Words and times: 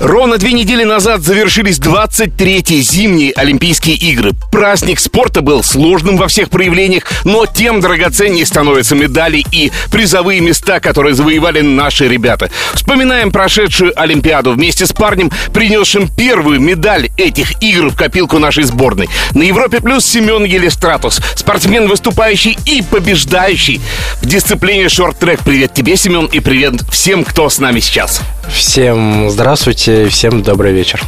Ровно 0.00 0.36
две 0.36 0.52
недели 0.52 0.84
назад 0.84 1.22
завершились 1.22 1.78
23-й 1.78 2.82
зимние 2.82 3.32
Олимпийские 3.32 3.96
игры. 3.96 4.32
Праздник 4.52 5.00
спорта 5.00 5.40
был 5.40 5.62
сложным 5.62 6.18
во 6.18 6.28
всех 6.28 6.50
проявлениях, 6.50 7.04
но 7.24 7.46
тем 7.46 7.80
драгоценнее 7.80 8.44
становятся 8.44 8.94
медали 8.94 9.42
и 9.50 9.72
призовые 9.90 10.42
места, 10.42 10.80
которые 10.80 11.14
завоевали 11.14 11.62
наши 11.62 12.08
ребята. 12.08 12.50
Вспоминаем 12.74 13.32
прошедшую 13.32 13.98
Олимпиаду 13.98 14.52
вместе 14.52 14.84
с 14.84 14.92
парнем, 14.92 15.30
принесшим 15.54 16.08
первую 16.14 16.60
медаль 16.60 17.08
этих 17.16 17.62
игр 17.62 17.88
в 17.88 17.96
копилку 17.96 18.38
нашей 18.38 18.64
сборной. 18.64 19.08
На 19.32 19.44
Европе 19.44 19.80
плюс 19.80 20.04
Семен 20.04 20.44
Елистратус, 20.44 21.22
спортсмен, 21.36 21.88
выступающий 21.88 22.58
и 22.66 22.82
побеждающий 22.82 23.80
в 24.20 24.26
дисциплине 24.26 24.90
шорт-трек. 24.90 25.40
Привет 25.42 25.72
тебе, 25.72 25.96
Семен, 25.96 26.26
и 26.26 26.40
привет 26.40 26.82
всем, 26.92 27.24
кто 27.24 27.48
с 27.48 27.58
нами 27.58 27.80
сейчас. 27.80 28.20
Всем 28.48 29.30
здравствуйте, 29.30 30.08
всем 30.08 30.42
добрый 30.42 30.72
вечер. 30.72 31.02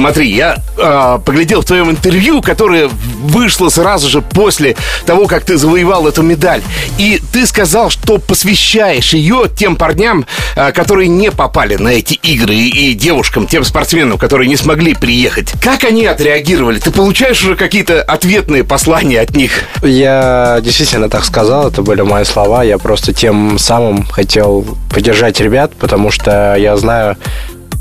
Смотри, 0.00 0.30
я 0.30 0.56
э, 0.78 1.18
поглядел 1.22 1.60
в 1.60 1.66
твоем 1.66 1.90
интервью, 1.90 2.40
которое 2.40 2.88
вышло 2.88 3.68
сразу 3.68 4.08
же 4.08 4.22
после 4.22 4.74
того, 5.04 5.26
как 5.26 5.44
ты 5.44 5.58
завоевал 5.58 6.08
эту 6.08 6.22
медаль. 6.22 6.62
И 6.96 7.20
ты 7.34 7.46
сказал, 7.46 7.90
что 7.90 8.16
посвящаешь 8.16 9.12
ее 9.12 9.44
тем 9.54 9.76
парням, 9.76 10.24
э, 10.56 10.72
которые 10.72 11.08
не 11.08 11.30
попали 11.30 11.76
на 11.76 11.88
эти 11.88 12.14
игры, 12.14 12.54
и, 12.54 12.92
и 12.92 12.94
девушкам, 12.94 13.46
тем 13.46 13.62
спортсменам, 13.62 14.16
которые 14.16 14.48
не 14.48 14.56
смогли 14.56 14.94
приехать. 14.94 15.52
Как 15.62 15.84
они 15.84 16.06
отреагировали? 16.06 16.78
Ты 16.78 16.92
получаешь 16.92 17.42
уже 17.42 17.54
какие-то 17.54 18.00
ответные 18.00 18.64
послания 18.64 19.20
от 19.20 19.36
них? 19.36 19.64
Я 19.82 20.60
действительно 20.62 21.10
так 21.10 21.26
сказал, 21.26 21.68
это 21.68 21.82
были 21.82 22.00
мои 22.00 22.24
слова. 22.24 22.62
Я 22.62 22.78
просто 22.78 23.12
тем 23.12 23.58
самым 23.58 24.06
хотел 24.06 24.64
поддержать 24.88 25.40
ребят, 25.40 25.72
потому 25.78 26.10
что 26.10 26.54
я 26.56 26.78
знаю, 26.78 27.18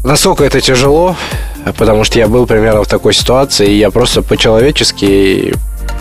насколько 0.04 0.44
это 0.44 0.59
тяжело, 0.59 1.16
потому 1.78 2.03
что 2.03 2.20
я 2.20 2.28
был 2.28 2.45
примерно 2.45 2.84
в 2.84 2.88
такой 2.88 3.14
ситуации, 3.14 3.70
и 3.70 3.78
я 3.78 3.92
просто 3.92 4.22
по-человечески, 4.22 5.53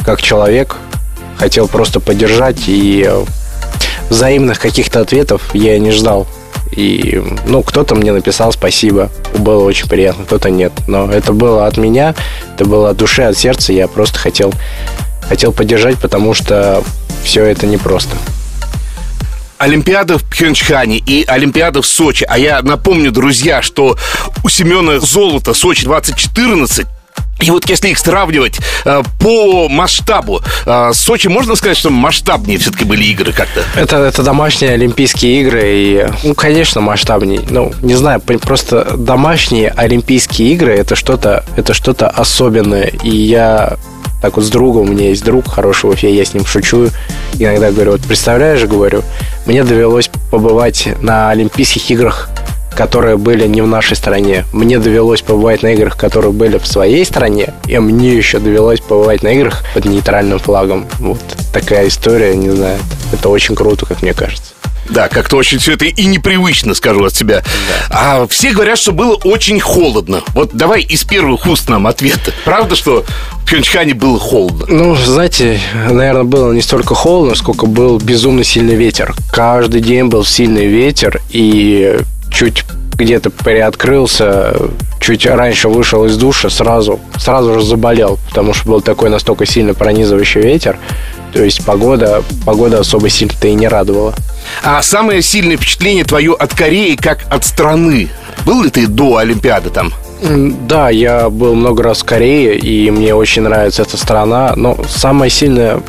как 0.05 0.23
человек, 0.23 0.77
хотел 1.37 1.69
просто 1.69 2.01
поддержать, 2.01 2.65
и 2.67 3.09
взаимных 4.11 4.59
каких-то 4.59 5.01
ответов 5.01 5.55
я 5.55 5.79
не 5.79 5.91
ждал. 5.91 6.27
И, 6.73 7.23
ну, 7.47 7.63
кто-то 7.63 7.95
мне 7.95 8.13
написал 8.13 8.53
спасибо, 8.53 9.11
было 9.37 9.65
очень 9.65 9.89
приятно, 9.89 10.25
кто-то 10.25 10.51
нет. 10.51 10.73
Но 10.87 11.11
это 11.11 11.33
было 11.33 11.67
от 11.67 11.77
меня, 11.77 12.15
это 12.55 12.65
было 12.65 12.91
от 12.91 12.97
души, 12.97 13.23
от 13.23 13.37
сердца, 13.37 13.73
я 13.73 13.89
просто 13.89 14.19
хотел, 14.19 14.53
хотел 15.29 15.53
поддержать, 15.53 15.99
потому 15.99 16.35
что 16.35 16.83
все 17.25 17.45
это 17.45 17.67
непросто. 17.67 18.17
Олимпиада 19.59 20.19
в 20.19 20.25
Пхенчхане 20.25 20.99
и 20.99 21.25
Олимпиада 21.27 21.83
в 21.83 21.87
Сочи. 21.87 22.25
А 22.29 22.39
я 22.39 22.63
напомню, 22.63 23.11
друзья, 23.11 23.63
что 23.63 23.97
у 24.45 24.49
Семена 24.49 25.01
золото 25.01 25.55
Сочи 25.55 25.85
2014 25.85 26.87
и 27.41 27.51
вот 27.51 27.69
если 27.69 27.89
их 27.89 27.99
сравнивать 27.99 28.59
э, 28.85 29.03
по 29.21 29.69
масштабу, 29.69 30.43
э, 30.67 30.91
Сочи 30.93 31.29
можно 31.29 31.55
сказать, 31.55 31.77
что 31.77 31.91
масштабнее 31.91 32.59
все-таки 32.59 32.85
были 32.85 33.05
игры 33.05 33.33
как-то? 33.33 33.63
Это, 33.77 33.99
это 33.99 34.25
домашние 34.25 34.73
Олимпийские 34.73 35.43
игры, 35.43 35.63
и, 35.65 36.07
ну, 36.25 36.35
конечно, 36.35 36.81
масштабнее. 36.81 37.43
Ну, 37.49 37.73
не 37.81 37.95
знаю, 37.95 38.21
просто 38.21 38.97
домашние 38.97 39.71
Олимпийские 39.71 40.53
игры 40.53 40.75
это 40.75 40.97
что-то, 40.97 41.45
это 41.57 41.75
что-то 41.75 42.09
особенное. 42.09 42.91
И 43.05 43.11
я 43.11 43.77
так 44.21 44.37
вот 44.37 44.45
с 44.45 44.51
другом, 44.51 44.89
у 44.89 44.93
меня 44.93 45.09
есть 45.09 45.25
друг 45.25 45.49
хороший 45.49 45.91
в 45.91 45.93
Уфе, 45.93 46.15
я 46.15 46.25
с 46.25 46.35
ним 46.35 46.45
шучу, 46.45 46.89
иногда 47.39 47.71
говорю, 47.71 47.93
вот 47.93 48.03
представляешь, 48.03 48.65
говорю, 48.65 49.03
мне 49.47 49.65
довелось 49.65 50.11
побывать 50.31 50.89
на 51.01 51.31
Олимпийских 51.31 51.91
играх 51.91 52.29
которые 52.79 53.17
были 53.17 53.49
не 53.49 53.61
в 53.61 53.67
нашей 53.67 53.97
стране. 53.97 54.45
Мне 54.53 54.79
довелось 54.79 55.21
побывать 55.21 55.65
на 55.65 55.73
играх, 55.73 55.97
которые 55.97 56.31
были 56.31 56.59
в 56.59 56.67
своей 56.69 57.05
стране, 57.05 57.53
и 57.67 57.77
мне 57.81 58.15
еще 58.15 58.39
довелось 58.39 58.79
побывать 58.79 59.25
на 59.25 59.33
играх 59.33 59.65
под 59.75 59.85
нейтральным 59.87 60.39
флагом. 60.39 60.87
Вот 61.01 61.19
такая 61.53 61.89
история, 61.89 62.37
не 62.37 62.51
знаю, 62.51 62.79
это 63.13 63.31
очень 63.31 63.57
круто, 63.57 63.85
как 63.85 64.01
мне 64.03 64.15
кажется. 64.15 64.53
Да, 64.89 65.09
как-то 65.09 65.37
очень 65.37 65.59
все 65.59 65.75
это 65.75 65.85
и 65.85 66.07
непривычно, 66.07 66.75
скажу 66.75 67.05
от 67.05 67.15
себя. 67.15 67.43
Да. 67.69 67.87
А 67.91 68.27
все 68.29 68.53
говорят, 68.53 68.79
что 68.79 68.93
было 68.93 69.15
очень 69.15 69.61
холодно. 69.61 70.23
Вот 70.35 70.51
давай 70.55 70.83
из 70.83 71.05
первых 71.05 71.47
уст 71.47 71.69
нам 71.69 71.87
ответ. 71.87 72.21
Правда, 72.45 72.75
что 72.75 73.05
в 73.33 73.47
Пхенчхане 73.47 73.95
было 73.95 74.19
холодно? 74.19 74.67
Ну, 74.69 74.97
знаете, 74.97 75.61
наверное, 75.75 76.25
было 76.25 76.53
не 76.53 76.63
столько 76.63 76.95
холодно, 76.95 77.35
сколько 77.35 77.67
был 77.67 77.99
безумно 77.99 78.45
сильный 78.45 78.75
ветер. 78.77 79.15
Каждый 79.33 79.81
день 79.81 80.07
был 80.07 80.25
сильный 80.25 80.67
ветер, 80.67 81.21
и 81.31 81.99
чуть 82.33 82.65
где-то 82.99 83.31
приоткрылся, 83.31 84.55
чуть 85.01 85.25
раньше 85.25 85.69
вышел 85.69 86.05
из 86.05 86.17
душа, 86.17 86.51
сразу, 86.51 86.99
сразу 87.17 87.55
же 87.55 87.63
заболел, 87.65 88.19
потому 88.29 88.53
что 88.53 88.69
был 88.69 88.81
такой 88.81 89.09
настолько 89.09 89.47
сильно 89.47 89.73
пронизывающий 89.73 90.41
ветер. 90.41 90.79
То 91.33 91.43
есть 91.43 91.65
погода, 91.65 92.25
погода 92.45 92.81
особо 92.81 93.09
сильно-то 93.09 93.47
и 93.47 93.55
не 93.55 93.69
радовала. 93.69 94.15
А 94.65 94.83
самое 94.83 95.23
сильное 95.23 95.57
впечатление 95.57 96.05
твое 96.05 96.35
от 96.35 96.55
Кореи 96.55 96.97
как 96.97 97.21
от 97.31 97.45
страны? 97.45 98.09
Был 98.45 98.65
ли 98.65 98.71
ты 98.71 98.89
до 98.89 99.19
Олимпиады 99.19 99.71
там? 99.71 99.93
Да, 100.67 100.91
я 100.91 101.31
был 101.31 101.55
много 101.55 101.85
раз 101.85 102.01
в 102.01 102.05
Корее, 102.05 102.59
и 102.59 102.91
мне 102.91 103.15
очень 103.15 103.43
нравится 103.43 103.83
эта 103.83 103.97
страна. 103.97 104.55
Но 104.57 104.77
самое 104.89 105.31
сильное, 105.31 105.83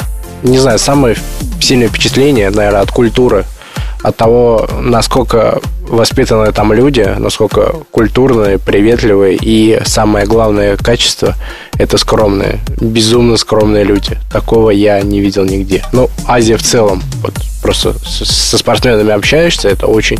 не 0.43 0.59
знаю, 0.59 0.77
самое 0.77 1.15
сильное 1.59 1.87
впечатление, 1.87 2.51
наверное, 2.51 2.81
от 2.81 2.91
культуры– 2.91 3.45
от 4.01 4.15
того, 4.15 4.67
насколько 4.79 5.59
воспитанные 5.87 6.51
там 6.51 6.71
люди, 6.73 7.07
насколько 7.17 7.73
культурные, 7.91 8.59
приветливые 8.59 9.37
и 9.41 9.79
самое 9.85 10.25
главное 10.25 10.77
качество– 10.77 11.35
это 11.77 11.97
скромные, 11.97 12.59
безумно 12.79 13.37
скромные 13.37 13.83
люди. 13.83 14.17
Такого 14.31 14.69
я 14.69 15.01
не 15.01 15.19
видел 15.19 15.45
нигде. 15.45 15.83
Ну, 15.91 16.09
Азия 16.27 16.57
в 16.57 16.63
целом, 16.63 17.01
вот 17.21 17.33
просто 17.69 17.93
со 18.09 18.57
спортсменами 18.57 19.11
общаешься, 19.11 19.69
это 19.69 19.85
очень, 19.85 20.17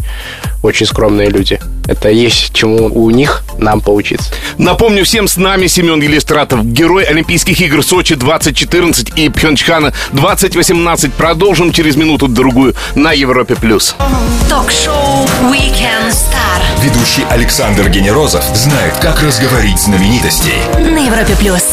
очень 0.62 0.86
скромные 0.86 1.30
люди. 1.30 1.60
Это 1.88 2.10
есть 2.10 2.54
чему 2.54 2.92
у 2.94 3.10
них 3.10 3.42
нам 3.58 3.82
поучиться. 3.82 4.32
Напомню 4.60 5.04
всем, 5.04 5.28
с 5.28 5.36
нами 5.36 5.66
Семен 5.66 6.00
Елистратов, 6.00 6.64
герой 6.64 7.06
Олимпийских 7.06 7.60
игр 7.60 7.84
Сочи 7.84 8.14
2014 8.14 9.18
и 9.18 9.30
Пхенчхана 9.30 9.94
2018. 10.12 11.12
Продолжим 11.14 11.72
через 11.72 11.96
минуту-другую 11.96 12.76
на 12.94 13.14
Европе+. 13.14 13.56
плюс. 13.56 13.96
Ток-шоу 14.48 15.26
Weekend 15.52 16.12
Star 16.12 16.84
Ведущий 16.84 17.26
Александр 17.32 17.90
Генерозов 17.90 18.44
знает, 18.54 18.94
как 19.02 19.24
разговорить 19.24 19.80
знаменитостей. 19.80 20.62
на 20.78 21.00
Европе 21.04 21.36
плюс. 21.40 21.64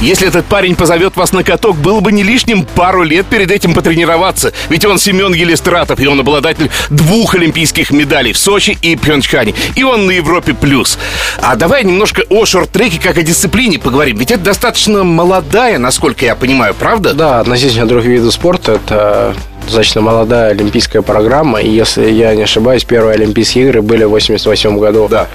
Если 0.00 0.26
этот 0.26 0.46
парень 0.46 0.74
позовет 0.74 1.16
вас 1.16 1.32
на 1.32 1.44
каток, 1.44 1.76
было 1.76 2.00
бы 2.00 2.12
не 2.12 2.22
лишним 2.22 2.64
пару 2.64 3.02
лет 3.02 3.26
перед 3.26 3.50
этим 3.50 3.74
потренироваться. 3.74 4.52
Ведь 4.68 4.84
он 4.84 4.98
Семен 4.98 5.32
Елистратов, 5.32 6.00
и 6.00 6.06
он 6.06 6.20
обладатель 6.20 6.70
двух 6.90 7.34
олимпийских 7.34 7.90
медалей 7.90 8.32
в 8.32 8.38
Сочи 8.38 8.76
и 8.82 8.96
Пхенчхане. 8.96 9.54
И 9.76 9.82
он 9.82 10.06
на 10.06 10.10
Европе+. 10.12 10.54
плюс. 10.54 10.98
А 11.40 11.56
давай 11.56 11.84
немножко 11.84 12.22
о 12.28 12.44
шорт-треке 12.44 13.00
как 13.00 13.18
о 13.18 13.22
дисциплине 13.22 13.78
поговорим. 13.78 14.16
Ведь 14.16 14.30
это 14.30 14.42
достаточно 14.42 15.04
молодая, 15.04 15.78
насколько 15.78 16.24
я 16.24 16.34
понимаю, 16.34 16.74
правда? 16.74 17.14
Да, 17.14 17.40
относительно 17.40 17.86
других 17.86 18.10
видов 18.10 18.32
спорта 18.32 18.72
это 18.72 19.34
достаточно 19.64 20.00
молодая 20.00 20.50
олимпийская 20.50 21.02
программа. 21.02 21.60
И 21.60 21.70
если 21.70 22.10
я 22.10 22.34
не 22.34 22.42
ошибаюсь, 22.42 22.84
первые 22.84 23.14
Олимпийские 23.14 23.66
игры 23.66 23.82
были 23.82 24.04
в 24.04 24.10
88 24.10 24.78
году. 24.78 25.08
Да. 25.08 25.28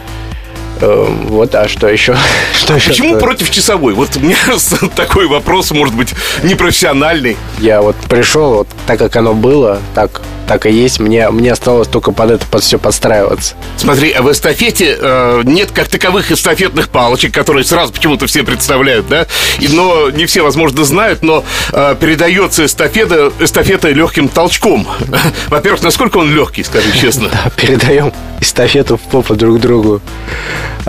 Эм, 0.81 1.27
вот, 1.27 1.53
а 1.55 1.67
что 1.67 1.87
еще? 1.87 2.15
Что 2.53 2.75
еще 2.75 2.89
Почему 2.89 3.09
сказать? 3.09 3.23
против 3.23 3.51
часовой? 3.51 3.93
Вот 3.93 4.15
у 4.15 4.19
меня 4.19 4.37
такой 4.95 5.27
вопрос, 5.27 5.71
может 5.71 5.95
быть, 5.95 6.13
непрофессиональный. 6.43 7.37
Я 7.59 7.81
вот 7.81 7.95
пришел, 8.09 8.55
вот 8.55 8.67
так 8.85 8.99
как 8.99 9.15
оно 9.15 9.33
было, 9.33 9.79
так, 9.95 10.21
так 10.47 10.65
и 10.65 10.71
есть. 10.71 10.99
Мне, 10.99 11.29
мне 11.29 11.51
осталось 11.51 11.87
только 11.87 12.11
под 12.11 12.31
это 12.31 12.45
под 12.45 12.63
все 12.63 12.77
подстраиваться. 12.77 13.55
Смотри, 13.77 14.11
а 14.11 14.21
в 14.21 14.31
эстафете 14.31 14.97
э, 14.99 15.41
нет 15.43 15.71
как 15.71 15.87
таковых 15.89 16.31
эстафетных 16.31 16.89
палочек, 16.89 17.33
которые 17.33 17.63
сразу 17.63 17.93
почему-то 17.93 18.27
все 18.27 18.43
представляют, 18.43 19.07
да? 19.07 19.27
И, 19.59 19.67
но 19.67 20.09
не 20.09 20.25
все, 20.25 20.41
возможно, 20.41 20.83
знают, 20.83 21.21
но 21.23 21.43
э, 21.71 21.95
передается 21.99 22.65
эстафета, 22.65 23.31
эстафета 23.39 23.89
легким 23.89 24.29
толчком. 24.29 24.87
Во-первых, 25.49 25.83
насколько 25.83 26.17
он 26.17 26.33
легкий, 26.33 26.63
скажи 26.63 26.91
честно. 26.93 27.27
Да, 27.37 27.51
передаем 27.55 28.13
эстафету 28.39 28.97
в 28.97 29.01
попу 29.01 29.35
друг 29.35 29.59
другу. 29.59 30.01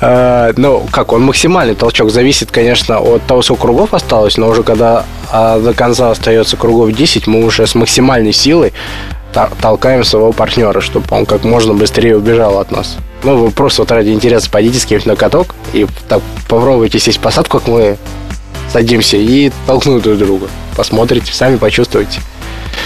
Э, 0.00 0.52
ну, 0.56 0.86
как, 0.90 1.12
он 1.12 1.22
максимальный 1.22 1.74
толчок. 1.74 2.10
Зависит, 2.10 2.50
конечно, 2.50 3.00
от 3.00 3.26
того, 3.26 3.42
сколько 3.42 3.62
кругов 3.62 3.94
осталось, 3.94 4.36
но 4.36 4.48
уже 4.48 4.62
когда 4.62 5.04
а, 5.30 5.58
до 5.58 5.74
конца 5.74 6.10
остается 6.10 6.56
кругов 6.56 6.92
10, 6.92 7.26
мы 7.26 7.44
уже 7.44 7.66
с 7.66 7.74
максимальной 7.74 8.32
силой 8.32 8.72
толкаем 9.60 10.04
своего 10.04 10.32
партнера, 10.32 10.80
чтобы 10.80 11.06
он 11.10 11.26
как 11.26 11.44
можно 11.44 11.74
быстрее 11.74 12.16
убежал 12.16 12.58
от 12.58 12.70
нас. 12.70 12.96
Ну, 13.22 13.36
вы 13.36 13.50
просто 13.50 13.82
вот 13.82 13.90
ради 13.90 14.10
интереса 14.10 14.50
пойдите 14.50 14.78
с 14.78 14.84
кем-нибудь 14.84 15.06
на 15.06 15.16
каток 15.16 15.54
и 15.72 15.86
так 16.08 16.22
попробуйте 16.48 16.98
сесть 16.98 17.18
в 17.18 17.20
посадку, 17.20 17.58
как 17.58 17.68
мы 17.68 17.96
садимся, 18.72 19.16
и 19.16 19.50
толкнуть 19.66 20.02
друг 20.02 20.18
друга. 20.18 20.48
Посмотрите, 20.76 21.32
сами 21.32 21.56
почувствуйте. 21.56 22.20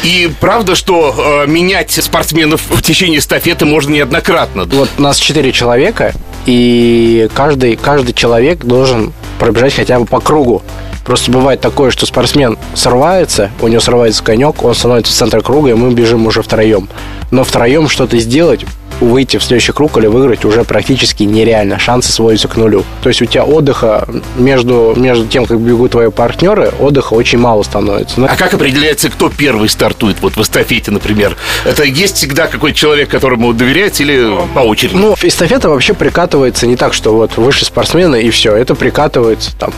И 0.02 0.31
правда, 0.40 0.75
что 0.75 1.44
э, 1.44 1.50
менять 1.50 1.93
спортсменов 1.93 2.62
в 2.69 2.82
течение 2.82 3.19
эстафеты 3.19 3.66
можно 3.66 3.93
неоднократно? 3.93 4.64
Вот 4.64 4.88
у 4.99 5.02
нас 5.02 5.19
четыре 5.19 5.52
человека, 5.52 6.12
и 6.46 7.28
каждый, 7.34 7.76
каждый 7.76 8.12
человек 8.12 8.64
должен 8.64 9.12
пробежать 9.38 9.75
хотя 9.75 10.00
бы 10.00 10.06
по 10.06 10.20
кругу. 10.20 10.62
Просто 11.04 11.31
бывает 11.31 11.60
такое, 11.60 11.90
что 11.90 12.06
спортсмен 12.06 12.58
срывается, 12.75 13.50
у 13.60 13.69
него 13.69 13.81
срывается 13.81 14.22
конек, 14.22 14.62
он 14.62 14.75
становится 14.75 15.12
в 15.12 15.16
центр 15.16 15.43
круга, 15.43 15.70
и 15.70 15.75
мы 15.75 15.93
бежим 15.93 16.26
уже 16.26 16.43
втроем. 16.43 16.88
Но 17.31 17.44
втроем 17.44 17.88
что-то 17.88 18.19
сделать 18.19 18.64
выйти 19.02 19.37
в 19.37 19.43
следующий 19.43 19.72
круг 19.72 19.96
или 19.99 20.06
выиграть 20.06 20.44
уже 20.44 20.64
практически 20.64 21.25
нереально. 21.25 21.78
Шансы 21.78 22.12
сводятся 22.12 22.49
к 22.49 22.56
нулю. 22.56 22.84
То 23.02 23.08
есть 23.08 23.20
у 23.20 23.26
тебя 23.26 23.44
отдыха 23.44 24.08
между, 24.37 24.94
между 24.96 25.26
тем, 25.26 25.46
как 25.46 25.58
бегут 25.58 25.93
твои 25.93 26.10
партнеры, 26.10 26.72
отдыха 26.81 27.14
очень 27.14 27.38
мало 27.38 27.62
становится. 27.62 28.20
Но... 28.20 28.26
А 28.26 28.37
как 28.37 28.54
определяется, 28.54 29.10
кто 29.10 29.28
первый 29.28 29.69
стартует 29.69 30.19
вот 30.20 30.37
в 30.37 30.43
эстафете, 30.43 30.90
например? 30.90 31.37
Это 31.64 31.84
есть 31.84 32.16
всегда 32.16 32.46
какой-то 32.46 32.78
человек, 32.78 33.08
которому 33.08 33.52
доверяете 33.52 34.04
или 34.04 34.31
по 34.54 34.60
очереди? 34.60 34.94
Ну, 34.94 35.16
эстафета 35.20 35.69
вообще 35.69 35.94
прикатывается 35.94 36.66
не 36.66 36.76
так, 36.76 36.94
что 36.94 37.12
вот 37.14 37.37
выше 37.37 37.64
спортсмены 37.64 38.22
и 38.22 38.31
все. 38.31 38.54
Это 38.54 38.75
прикатывается 38.75 39.50
там 39.58 39.72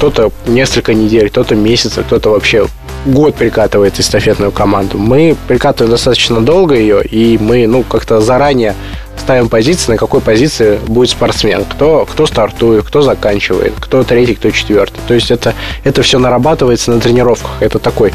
кто-то 0.00 0.32
несколько 0.46 0.94
недель, 0.94 1.28
кто-то 1.28 1.54
месяца, 1.54 2.02
кто-то 2.02 2.30
вообще 2.30 2.66
год 3.04 3.34
прикатывает 3.34 4.00
эстафетную 4.00 4.50
команду. 4.50 4.96
Мы 4.96 5.36
прикатываем 5.46 5.90
достаточно 5.90 6.40
долго 6.40 6.74
ее, 6.74 7.04
и 7.04 7.36
мы, 7.36 7.66
ну, 7.66 7.82
как-то 7.82 8.18
заранее 8.22 8.74
ставим 9.18 9.50
позиции, 9.50 9.92
на 9.92 9.98
какой 9.98 10.22
позиции 10.22 10.78
будет 10.86 11.10
спортсмен, 11.10 11.66
кто, 11.66 12.06
кто 12.10 12.24
стартует, 12.24 12.86
кто 12.86 13.02
заканчивает, 13.02 13.74
кто 13.78 14.02
третий, 14.02 14.36
кто 14.36 14.50
четвертый. 14.50 15.00
То 15.06 15.12
есть 15.12 15.30
это, 15.30 15.52
это 15.84 16.00
все 16.00 16.18
нарабатывается 16.18 16.92
на 16.92 16.98
тренировках. 16.98 17.50
Это 17.60 17.78
такой 17.78 18.14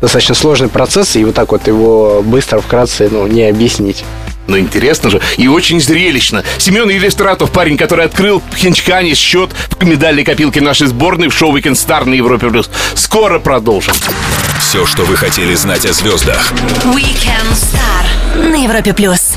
достаточно 0.00 0.34
сложный 0.34 0.68
процесс, 0.68 1.14
и 1.14 1.24
вот 1.24 1.36
так 1.36 1.52
вот 1.52 1.68
его 1.68 2.22
быстро, 2.24 2.58
вкратце, 2.58 3.08
ну, 3.08 3.28
не 3.28 3.44
объяснить. 3.44 4.04
Но 4.46 4.58
интересно 4.58 5.10
же 5.10 5.20
и 5.36 5.48
очень 5.48 5.80
зрелищно. 5.80 6.44
Семен 6.58 6.90
Иллюстратов, 6.90 7.50
парень, 7.50 7.76
который 7.76 8.04
открыл 8.04 8.42
в 8.50 8.56
Хинчкане 8.56 9.14
счет 9.14 9.50
в 9.78 9.84
медальной 9.84 10.24
копилке 10.24 10.60
нашей 10.60 10.86
сборной 10.88 11.28
в 11.28 11.34
шоу 11.34 11.56
Weekend 11.56 11.74
Star 11.74 12.04
на 12.04 12.14
Европе+. 12.14 12.48
плюс. 12.48 12.70
Скоро 12.94 13.38
продолжим. 13.38 13.94
Все, 14.58 14.86
что 14.86 15.04
вы 15.04 15.16
хотели 15.16 15.54
знать 15.54 15.86
о 15.86 15.92
звездах. 15.92 16.52
Weekend 16.84 17.52
Star 17.52 18.50
на 18.50 18.64
Европе+. 18.64 18.92
плюс. 18.92 19.29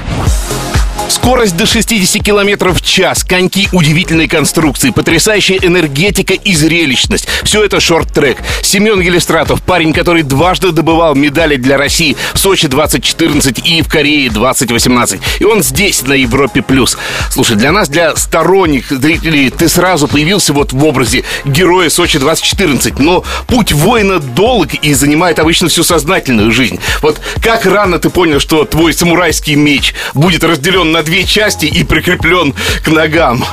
Скорость 1.10 1.58
до 1.58 1.66
60 1.66 2.24
км 2.24 2.72
в 2.72 2.82
час, 2.82 3.24
коньки 3.24 3.68
удивительной 3.72 4.28
конструкции, 4.28 4.90
потрясающая 4.90 5.58
энергетика 5.62 6.34
и 6.34 6.56
зрелищность. 6.56 7.28
Все 7.44 7.64
это 7.64 7.80
шорт-трек. 7.80 8.38
Семен 8.62 9.00
Елистратов, 9.02 9.62
парень, 9.62 9.94
который 9.94 10.24
дважды 10.24 10.72
добывал 10.72 11.14
медали 11.14 11.58
для 11.58 11.78
России 11.78 12.16
в 12.34 12.40
Сочи 12.40 12.68
2014 12.68 13.60
и 13.68 13.82
в 13.82 13.90
Корее 13.90 14.30
2018. 14.30 15.22
И 15.40 15.44
он 15.44 15.62
здесь, 15.62 16.02
на 16.04 16.14
Европе+. 16.14 16.62
плюс. 16.62 16.98
Слушай, 17.30 17.58
для 17.58 17.72
нас, 17.72 17.90
для 17.90 18.16
сторонних 18.16 18.90
зрителей, 18.90 19.50
ты 19.50 19.68
сразу 19.68 20.08
появился 20.08 20.54
вот 20.54 20.72
в 20.72 20.86
образе 20.86 21.24
героя 21.44 21.90
Сочи 21.90 22.18
2014. 22.18 23.00
Но 23.00 23.24
путь 23.48 23.74
воина 23.74 24.20
долг 24.20 24.74
и 24.82 24.94
занимает 24.94 25.40
обычно 25.40 25.68
всю 25.68 25.84
сознательную 25.84 26.52
жизнь. 26.52 26.80
Вот 27.02 27.20
как 27.42 27.66
рано 27.66 28.00
ты 28.00 28.10
понял, 28.10 28.40
что 28.40 28.64
твой 28.64 28.94
самурайский 28.94 29.56
меч 29.56 29.94
будет 30.14 30.44
разделен 30.44 30.93
на 30.94 31.02
две 31.02 31.24
части 31.24 31.66
и 31.66 31.84
прикреплен 31.84 32.54
к 32.84 32.88
ногам. 32.88 33.44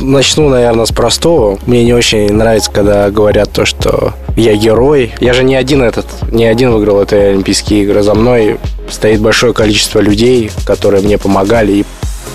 Начну, 0.00 0.48
наверное, 0.48 0.86
с 0.86 0.90
простого. 0.90 1.58
Мне 1.66 1.84
не 1.84 1.92
очень 1.92 2.32
нравится, 2.32 2.70
когда 2.70 3.10
говорят 3.10 3.52
то, 3.52 3.66
что 3.66 4.14
я 4.36 4.54
герой. 4.54 5.12
Я 5.20 5.34
же 5.34 5.44
не 5.44 5.54
один 5.54 5.82
этот, 5.82 6.06
не 6.32 6.46
один 6.46 6.72
выиграл 6.72 7.02
эти 7.02 7.14
Олимпийские 7.14 7.82
игры. 7.82 8.02
За 8.02 8.14
мной 8.14 8.58
стоит 8.90 9.20
большое 9.20 9.52
количество 9.52 10.00
людей, 10.00 10.50
которые 10.64 11.02
мне 11.02 11.18
помогали 11.18 11.72
и 11.72 11.84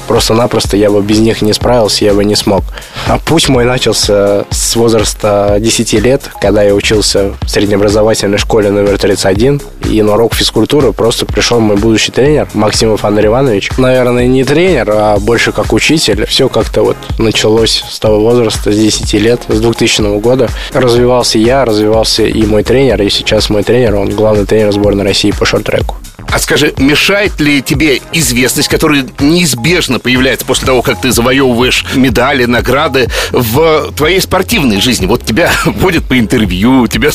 Просто-напросто 0.09 0.75
я 0.75 0.89
бы 0.89 1.03
без 1.03 1.19
них 1.19 1.43
не 1.43 1.53
справился, 1.53 2.03
я 2.03 2.15
бы 2.15 2.25
не 2.25 2.35
смог. 2.35 2.63
А 3.07 3.19
путь 3.19 3.47
мой 3.47 3.63
начался 3.63 4.45
с 4.49 4.75
возраста 4.75 5.57
10 5.59 5.93
лет, 6.01 6.31
когда 6.41 6.63
я 6.63 6.73
учился 6.73 7.33
в 7.43 7.47
среднеобразовательной 7.47 8.39
школе 8.39 8.71
номер 8.71 8.97
31. 8.97 9.61
И 9.87 10.01
на 10.01 10.13
урок 10.13 10.33
физкультуры 10.33 10.93
просто 10.93 11.27
пришел 11.27 11.59
мой 11.59 11.77
будущий 11.77 12.11
тренер 12.11 12.47
Максимов 12.55 13.05
Андрей 13.05 13.27
Иванович. 13.27 13.69
Наверное, 13.77 14.25
не 14.25 14.43
тренер, 14.43 14.89
а 14.91 15.19
больше 15.19 15.51
как 15.51 15.73
учитель. 15.73 16.25
Все 16.25 16.49
как-то 16.49 16.81
вот 16.81 16.97
началось 17.19 17.83
с 17.87 17.99
того 17.99 18.19
возраста, 18.19 18.71
с 18.71 18.75
10 18.75 19.13
лет, 19.13 19.41
с 19.47 19.59
2000 19.61 20.19
года. 20.21 20.49
Развивался 20.73 21.37
я, 21.37 21.65
развивался 21.65 22.23
и 22.23 22.43
мой 22.47 22.63
тренер, 22.63 22.99
и 23.03 23.11
сейчас 23.11 23.51
мой 23.51 23.61
тренер, 23.61 23.93
он 23.93 24.09
главный 24.09 24.47
тренер 24.47 24.71
сборной 24.71 25.03
России 25.03 25.29
по 25.29 25.45
шорт-треку. 25.45 25.97
А 26.27 26.39
скажи, 26.39 26.73
мешает 26.77 27.39
ли 27.39 27.61
тебе 27.61 28.01
известность, 28.13 28.67
которая 28.67 29.05
неизбежно 29.19 29.99
появляется 29.99 30.45
после 30.45 30.67
того, 30.67 30.81
как 30.81 31.01
ты 31.01 31.11
завоевываешь 31.11 31.85
медали, 31.95 32.45
награды 32.45 33.07
в 33.31 33.91
твоей 33.95 34.21
спортивной 34.21 34.81
жизни? 34.81 35.05
Вот 35.05 35.25
тебя 35.25 35.51
водят 35.65 36.05
по 36.05 36.19
интервью, 36.19 36.87
тебя 36.87 37.09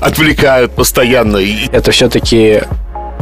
отвлекают 0.00 0.74
постоянно. 0.74 1.38
Это 1.72 1.90
все-таки 1.92 2.62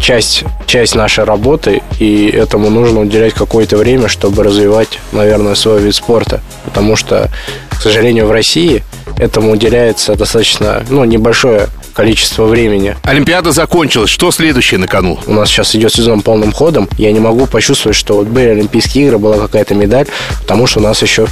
часть, 0.01 0.45
часть 0.67 0.95
нашей 0.95 1.25
работы, 1.25 1.83
и 1.99 2.29
этому 2.29 2.71
нужно 2.71 3.01
уделять 3.01 3.35
какое-то 3.35 3.77
время, 3.77 4.09
чтобы 4.09 4.43
развивать, 4.43 4.99
наверное, 5.13 5.55
свой 5.55 5.81
вид 5.81 5.95
спорта. 5.95 6.41
Потому 6.65 6.97
что, 6.97 7.31
к 7.71 7.83
сожалению, 7.83 8.27
в 8.27 8.31
России 8.31 8.83
этому 9.19 9.53
уделяется 9.53 10.15
достаточно 10.15 10.85
ну, 10.91 11.05
небольшое 11.05 11.69
количество 11.97 12.45
времени. 12.45 12.95
Олимпиада 13.05 13.53
закончилась. 13.53 14.11
Что 14.11 14.31
следующее 14.31 14.79
на 14.79 14.87
кону? 14.87 15.19
У 15.27 15.33
нас 15.33 15.49
сейчас 15.49 15.75
идет 15.75 15.93
сезон 15.95 16.21
полным 16.21 16.53
ходом. 16.53 16.89
Я 16.99 17.11
не 17.11 17.21
могу 17.21 17.47
почувствовать, 17.47 17.97
что 17.97 18.17
вот 18.17 18.27
были 18.27 18.49
Олимпийские 18.49 19.07
игры, 19.07 19.19
была 19.19 19.39
какая-то 19.39 19.75
медаль, 19.75 20.07
потому 20.43 20.67
что 20.67 20.81
у 20.81 20.83
нас 20.83 21.01
еще 21.01 21.27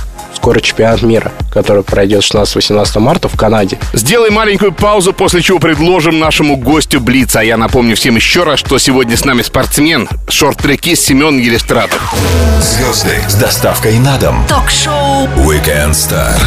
скоро 0.44 0.61
чемпионат 0.61 1.00
мира, 1.00 1.32
который 1.55 1.82
пройдет 1.82 2.20
16-18 2.20 2.99
марта 2.99 3.31
в 3.31 3.35
Канаде. 3.35 3.79
Сделай 3.94 4.29
маленькую 4.29 4.73
паузу, 4.73 5.14
после 5.14 5.41
чего 5.41 5.58
предложим 5.58 6.19
нашему 6.19 6.58
гостю 6.58 7.00
Блиц. 7.00 7.35
А 7.35 7.43
я 7.43 7.56
напомню 7.56 7.96
всем 7.96 8.17
еще 8.17 8.43
раз, 8.43 8.58
что 8.58 8.76
сегодня 8.76 9.17
с 9.17 9.25
нами 9.25 9.41
спортсмен, 9.41 10.06
шорт-треки 10.29 10.96
Семен 10.96 11.38
Елистратов. 11.38 12.14
Звезды 12.61 13.17
с 13.26 13.37
доставкой 13.37 13.99
на 13.99 14.19
дом. 14.19 14.44
Ток-шоу 14.46 15.29
Weekend 15.46 15.93
Star 15.93 16.38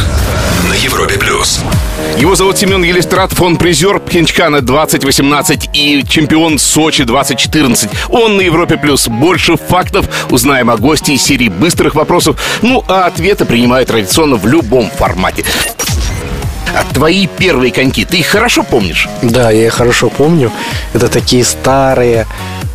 на 0.68 0.74
Европе 0.74 1.18
плюс. 1.18 1.60
Его 2.18 2.34
зовут 2.34 2.58
Семен 2.58 2.82
Елистратов, 2.82 3.40
он 3.40 3.56
призер 3.56 4.00
Пхенчкана 4.00 4.60
2018 4.60 5.70
и 5.72 6.04
чемпион 6.08 6.58
Сочи 6.58 7.04
2014. 7.04 7.90
Он 8.10 8.36
на 8.36 8.42
Европе 8.42 8.76
плюс. 8.76 9.08
Больше 9.08 9.56
фактов 9.56 10.06
узнаем 10.30 10.70
о 10.70 10.76
гости 10.76 11.12
из 11.12 11.22
серии 11.22 11.48
быстрых 11.48 11.94
вопросов. 11.94 12.40
Ну, 12.62 12.84
а 12.88 13.06
ответы 13.06 13.44
принимают 13.44 13.87
традиционно 13.88 14.36
в 14.36 14.46
любом 14.46 14.90
формате. 14.90 15.44
А 16.74 16.84
твои 16.94 17.26
первые 17.26 17.72
коньки, 17.72 18.04
ты 18.04 18.18
их 18.18 18.26
хорошо 18.26 18.62
помнишь? 18.62 19.08
Да, 19.22 19.50
я 19.50 19.66
их 19.66 19.72
хорошо 19.72 20.10
помню. 20.10 20.52
Это 20.92 21.08
такие 21.08 21.42
старые, 21.42 22.26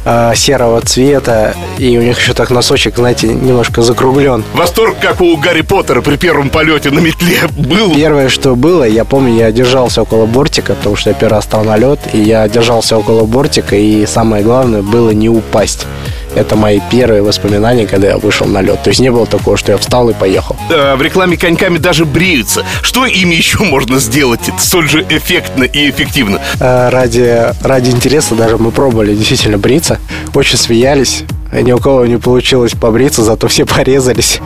э, 0.04 0.34
серого 0.36 0.82
цвета, 0.82 1.56
и 1.78 1.98
у 1.98 2.02
них 2.02 2.20
еще 2.20 2.34
так 2.34 2.50
носочек, 2.50 2.96
знаете, 2.96 3.28
немножко 3.28 3.82
закруглен. 3.82 4.44
Восторг, 4.54 4.98
как 5.00 5.22
у 5.22 5.38
Гарри 5.38 5.62
Поттера 5.62 6.02
при 6.02 6.18
первом 6.18 6.50
полете 6.50 6.90
на 6.90 7.00
метле 7.00 7.42
был? 7.56 7.94
Первое, 7.94 8.30
что 8.30 8.56
было, 8.56 8.84
я 8.84 9.06
помню, 9.06 9.36
я 9.36 9.52
держался 9.52 10.02
около 10.02 10.26
бортика, 10.26 10.74
потому 10.74 10.96
что 10.96 11.12
я 11.12 11.14
первый 11.16 11.36
раз 11.36 11.46
стал 11.46 11.64
на 11.64 11.78
лед, 11.78 12.00
и 12.14 12.20
я 12.20 12.48
держался 12.50 12.98
около 12.98 13.26
бортика, 13.26 13.76
и 13.76 14.06
самое 14.06 14.44
главное 14.44 14.82
было 14.82 15.12
не 15.12 15.30
упасть. 15.30 15.86
Это 16.36 16.56
мои 16.56 16.80
первые 16.92 17.22
воспоминания, 17.22 17.86
когда 17.86 18.10
я 18.10 18.18
вышел 18.18 18.48
на 18.48 18.62
лед. 18.62 18.82
То 18.84 18.90
есть 18.90 19.00
не 19.00 19.12
было 19.12 19.26
такого, 19.26 19.58
что 19.58 19.72
я 19.72 19.78
встал 19.78 20.10
и 20.10 20.14
поехал. 20.14 20.56
Да, 20.70 20.96
в 20.96 21.02
рекламе 21.02 21.38
коньками 21.38 21.78
даже 21.78 22.06
бреются. 22.06 22.66
Что 22.82 23.06
ими 23.06 23.36
еще 23.36 23.60
можно 23.60 24.00
сделать? 24.00 24.42
Это 24.48 24.60
столь 24.60 24.90
же 24.90 25.06
эффектно 25.10 25.64
и 25.64 25.90
эффективно. 25.90 26.40
А, 26.60 26.90
ради, 26.90 27.54
ради 27.62 27.92
интереса 27.92 28.36
даже 28.36 28.58
мы 28.58 28.72
пробовали 28.72 29.16
действительно 29.16 29.58
бриться. 29.58 30.00
Очень 30.34 30.58
смеялись. 30.58 31.24
Ни 31.52 31.72
у 31.72 31.78
кого 31.78 32.06
не 32.06 32.18
получилось 32.18 32.74
побриться, 32.74 33.24
зато 33.24 33.48
все 33.48 33.66
порезались. 33.66 34.40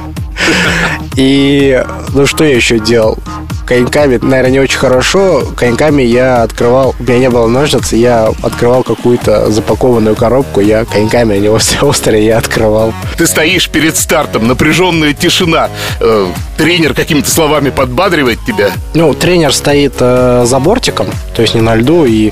И 1.15 1.83
ну 2.13 2.25
что 2.25 2.43
я 2.43 2.55
еще 2.55 2.79
делал? 2.79 3.17
Коньками, 3.67 4.17
наверное, 4.21 4.51
не 4.51 4.59
очень 4.59 4.77
хорошо. 4.77 5.43
Коньками 5.55 6.01
я 6.01 6.41
открывал, 6.43 6.95
у 6.97 7.03
меня 7.03 7.19
не 7.19 7.29
было 7.29 7.47
ножниц, 7.47 7.91
я 7.93 8.31
открывал 8.41 8.83
какую-то 8.83 9.51
запакованную 9.51 10.15
коробку, 10.15 10.61
я 10.61 10.85
коньками, 10.85 11.35
они 11.35 11.49
острые, 11.49 12.25
я 12.25 12.37
открывал. 12.37 12.93
Ты 13.17 13.27
стоишь 13.27 13.69
перед 13.69 13.97
стартом, 13.97 14.47
напряженная 14.47 15.13
тишина. 15.13 15.69
Э, 15.99 16.27
тренер 16.57 16.93
какими-то 16.93 17.29
словами 17.29 17.69
подбадривает 17.69 18.39
тебя? 18.47 18.71
Ну, 18.93 19.13
тренер 19.13 19.53
стоит 19.53 19.95
э, 19.99 20.43
за 20.45 20.59
бортиком, 20.59 21.07
то 21.35 21.41
есть 21.41 21.53
не 21.53 21.61
на 21.61 21.75
льду, 21.75 22.05
и 22.05 22.31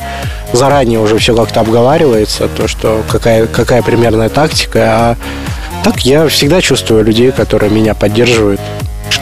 заранее 0.53 0.99
уже 0.99 1.17
все 1.17 1.35
как-то 1.35 1.59
обговаривается, 1.59 2.47
то, 2.47 2.67
что 2.67 3.03
какая, 3.11 3.47
какая 3.47 3.81
примерная 3.81 4.29
тактика, 4.29 4.79
а 4.83 5.17
так 5.83 5.99
я 5.99 6.27
всегда 6.29 6.61
чувствую 6.61 7.03
людей, 7.03 7.31
которые 7.31 7.71
меня 7.71 7.93
поддерживают. 7.93 8.59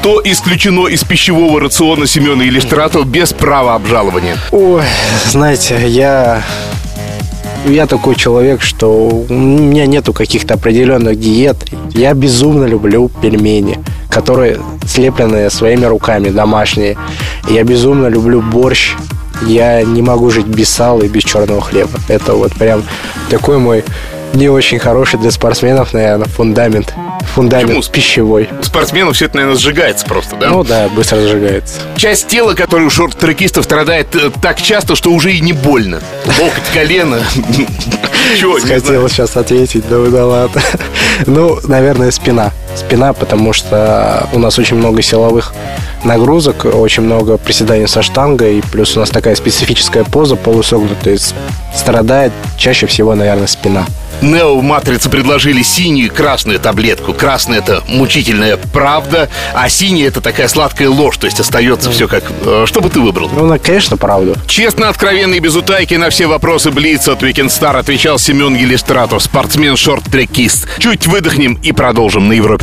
Что 0.04 0.22
исключено 0.22 0.88
из 0.88 1.02
пищевого 1.06 1.62
рациона 1.62 2.08
Семена 2.08 2.44
Иллюстратова 2.44 3.06
без 3.06 3.32
права 3.32 3.76
обжалования? 3.76 4.36
Ой, 4.52 4.84
знаете, 5.28 5.80
я 5.88 6.44
я 7.66 7.88
такой 7.88 8.16
человек, 8.16 8.62
что 8.62 8.92
у 9.30 9.34
меня 9.34 9.86
нету 9.86 10.12
каких-то 10.12 10.56
определенных 10.56 11.18
диет. 11.18 11.56
Я 11.94 12.14
безумно 12.16 12.66
люблю 12.66 13.10
пельмени, 13.22 13.80
которые 14.10 14.60
слепленные 14.86 15.50
своими 15.50 15.86
руками, 15.86 16.28
домашние. 16.28 16.98
Я 17.50 17.64
безумно 17.64 18.08
люблю 18.08 18.42
борщ. 18.42 18.96
Я 19.48 19.84
не 19.84 20.02
могу 20.02 20.30
жить 20.32 20.48
без 20.48 20.68
сала 20.68 21.04
и 21.04 21.08
без 21.08 21.24
черного 21.24 21.62
хлеба. 21.62 21.98
Это 22.10 22.34
вот 22.34 22.52
прям 22.56 22.84
такой 23.30 23.58
мой 23.58 23.86
не 24.34 24.50
очень 24.50 24.80
хороший 24.80 25.20
для 25.20 25.32
спортсменов, 25.32 25.94
наверное, 25.94 26.28
фундамент. 26.28 26.94
Фундамент 27.34 27.78
Почему? 27.78 27.94
пищевой. 27.94 28.50
У 28.60 28.64
спортсменов 28.64 29.16
все 29.16 29.26
это, 29.26 29.38
наверное, 29.38 29.58
сжигается 29.58 30.06
просто, 30.06 30.36
да? 30.36 30.50
Ну 30.50 30.64
да, 30.64 30.90
быстро 30.90 31.18
сжигается. 31.22 31.80
Часть 31.98 32.28
тела, 32.28 32.54
которая 32.54 32.88
у 32.88 32.90
шорт-трекистов 32.90 33.66
страдает 33.66 34.16
э, 34.16 34.32
так 34.42 34.62
часто, 34.62 34.96
что 34.96 35.12
уже 35.12 35.34
и 35.34 35.40
не 35.40 35.54
больно. 35.54 36.02
Локоть, 36.26 36.64
колено. 36.74 37.22
Чего, 38.38 38.60
Хотел 38.60 39.08
сейчас 39.10 39.38
ответить, 39.38 39.88
да, 39.90 39.98
да 40.06 40.26
ладно. 40.26 40.62
Ну, 41.28 41.60
наверное, 41.68 42.12
спина. 42.12 42.52
Спина, 42.76 43.14
потому 43.14 43.54
что 43.54 44.28
у 44.34 44.40
нас 44.40 44.58
очень 44.60 44.78
много 44.78 45.02
силовых 45.02 45.54
нагрузок, 46.04 46.66
очень 46.66 47.04
много 47.04 47.38
приседаний 47.38 47.88
со 47.88 48.02
штангой, 48.02 48.60
и 48.60 48.62
плюс 48.62 48.98
у 48.98 49.00
нас 49.00 49.10
такая 49.10 49.36
специфическая 49.36 50.04
поза 50.04 50.36
полусогнутая. 50.36 51.18
Страдает 51.76 52.32
чаще 52.58 52.88
всего, 52.88 53.16
наверное, 53.16 53.48
спина. 53.48 53.86
Нео 54.22 54.58
в 54.58 54.64
«Матрице» 54.64 55.10
предложили 55.10 55.64
синюю 55.64 56.06
и 56.06 56.10
красную 56.10 56.60
таблетку. 56.60 57.14
Красная– 57.14 57.58
это 57.60 57.84
мучительная 57.90 58.58
правда, 58.72 59.28
а 59.54 59.68
синяя– 59.68 60.08
это 60.10 60.22
такая 60.22 60.48
сладкая 60.48 60.88
ложь, 60.90 61.18
то 61.18 61.26
есть 61.26 61.40
остается 61.40 61.92
все 61.92 62.08
как... 62.08 62.24
э, 62.46 62.64
Что 62.66 62.80
бы 62.80 62.90
ты 62.90 63.02
выбрал? 63.02 63.30
Ну, 63.30 63.60
конечно, 63.62 63.98
правду. 63.98 64.36
Честно, 64.48 64.88
откровенно 64.90 65.34
и 65.34 65.40
без 65.40 65.56
утайки 65.56 65.96
на 65.96 66.10
все 66.10 66.28
вопросы 66.28 66.72
Блица 66.72 67.14
от 67.14 67.24
Weekend 67.24 67.48
Star 67.48 67.78
отвечал 67.78 68.18
Семен 68.18 68.56
Гелистратов, 68.56 69.24
спортсмен-шорт-трекист. 69.24 70.68
Чуть 70.80 71.08
выдохнем 71.08 71.56
и 71.62 71.72
продолжим 71.74 72.30
на 72.30 72.34
Европе+. 72.34 72.63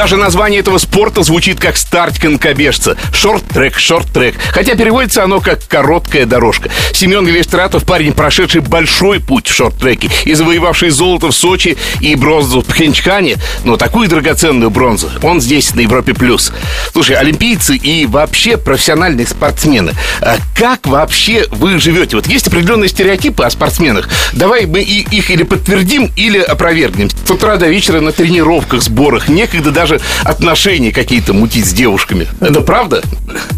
Даже 0.00 0.16
название 0.16 0.60
этого 0.60 0.78
спорта 0.78 1.22
звучит 1.22 1.60
как 1.60 1.76
старт 1.76 2.18
конькобежца. 2.18 2.96
Шорт-трек, 3.12 3.78
шорт-трек. 3.78 4.34
Хотя 4.50 4.74
переводится 4.74 5.24
оно 5.24 5.40
как 5.40 5.68
короткая 5.68 6.24
дорожка. 6.24 6.70
Семен 6.94 7.26
Гелистратов 7.26 7.84
парень, 7.84 8.14
прошедший 8.14 8.62
большой 8.62 9.20
путь 9.20 9.46
в 9.46 9.54
шорт-треке 9.54 10.08
и 10.24 10.32
завоевавший 10.32 10.88
золото 10.88 11.26
в 11.26 11.32
Сочи 11.32 11.76
и 12.00 12.14
бронзу 12.14 12.62
в 12.62 12.64
Пхенчхане. 12.64 13.36
Но 13.64 13.76
такую 13.76 14.08
драгоценную 14.08 14.70
бронзу 14.70 15.10
он 15.22 15.38
здесь, 15.42 15.74
на 15.74 15.80
Европе+. 15.80 16.14
плюс. 16.14 16.50
Слушай, 16.94 17.16
олимпийцы 17.16 17.76
и 17.76 18.06
вообще 18.06 18.56
профессиональные 18.56 19.26
спортсмены. 19.26 19.92
а 20.22 20.38
Как 20.54 20.86
вообще 20.86 21.44
вы 21.50 21.78
живете? 21.78 22.16
Вот 22.16 22.26
есть 22.26 22.46
определенные 22.46 22.88
стереотипы 22.88 23.44
о 23.44 23.50
спортсменах. 23.50 24.08
Давай 24.32 24.64
мы 24.64 24.80
их 24.80 25.30
или 25.30 25.42
подтвердим, 25.42 26.10
или 26.16 26.38
опровергнем. 26.38 27.10
С 27.10 27.30
утра 27.30 27.56
до 27.56 27.68
вечера 27.68 28.00
на 28.00 28.12
тренировках, 28.12 28.80
сборах. 28.80 29.28
Некогда 29.28 29.70
даже 29.70 29.89
отношения 30.24 30.92
какие-то 30.92 31.32
мутить 31.32 31.66
с 31.66 31.72
девушками. 31.72 32.26
Это 32.40 32.60
правда? 32.60 33.02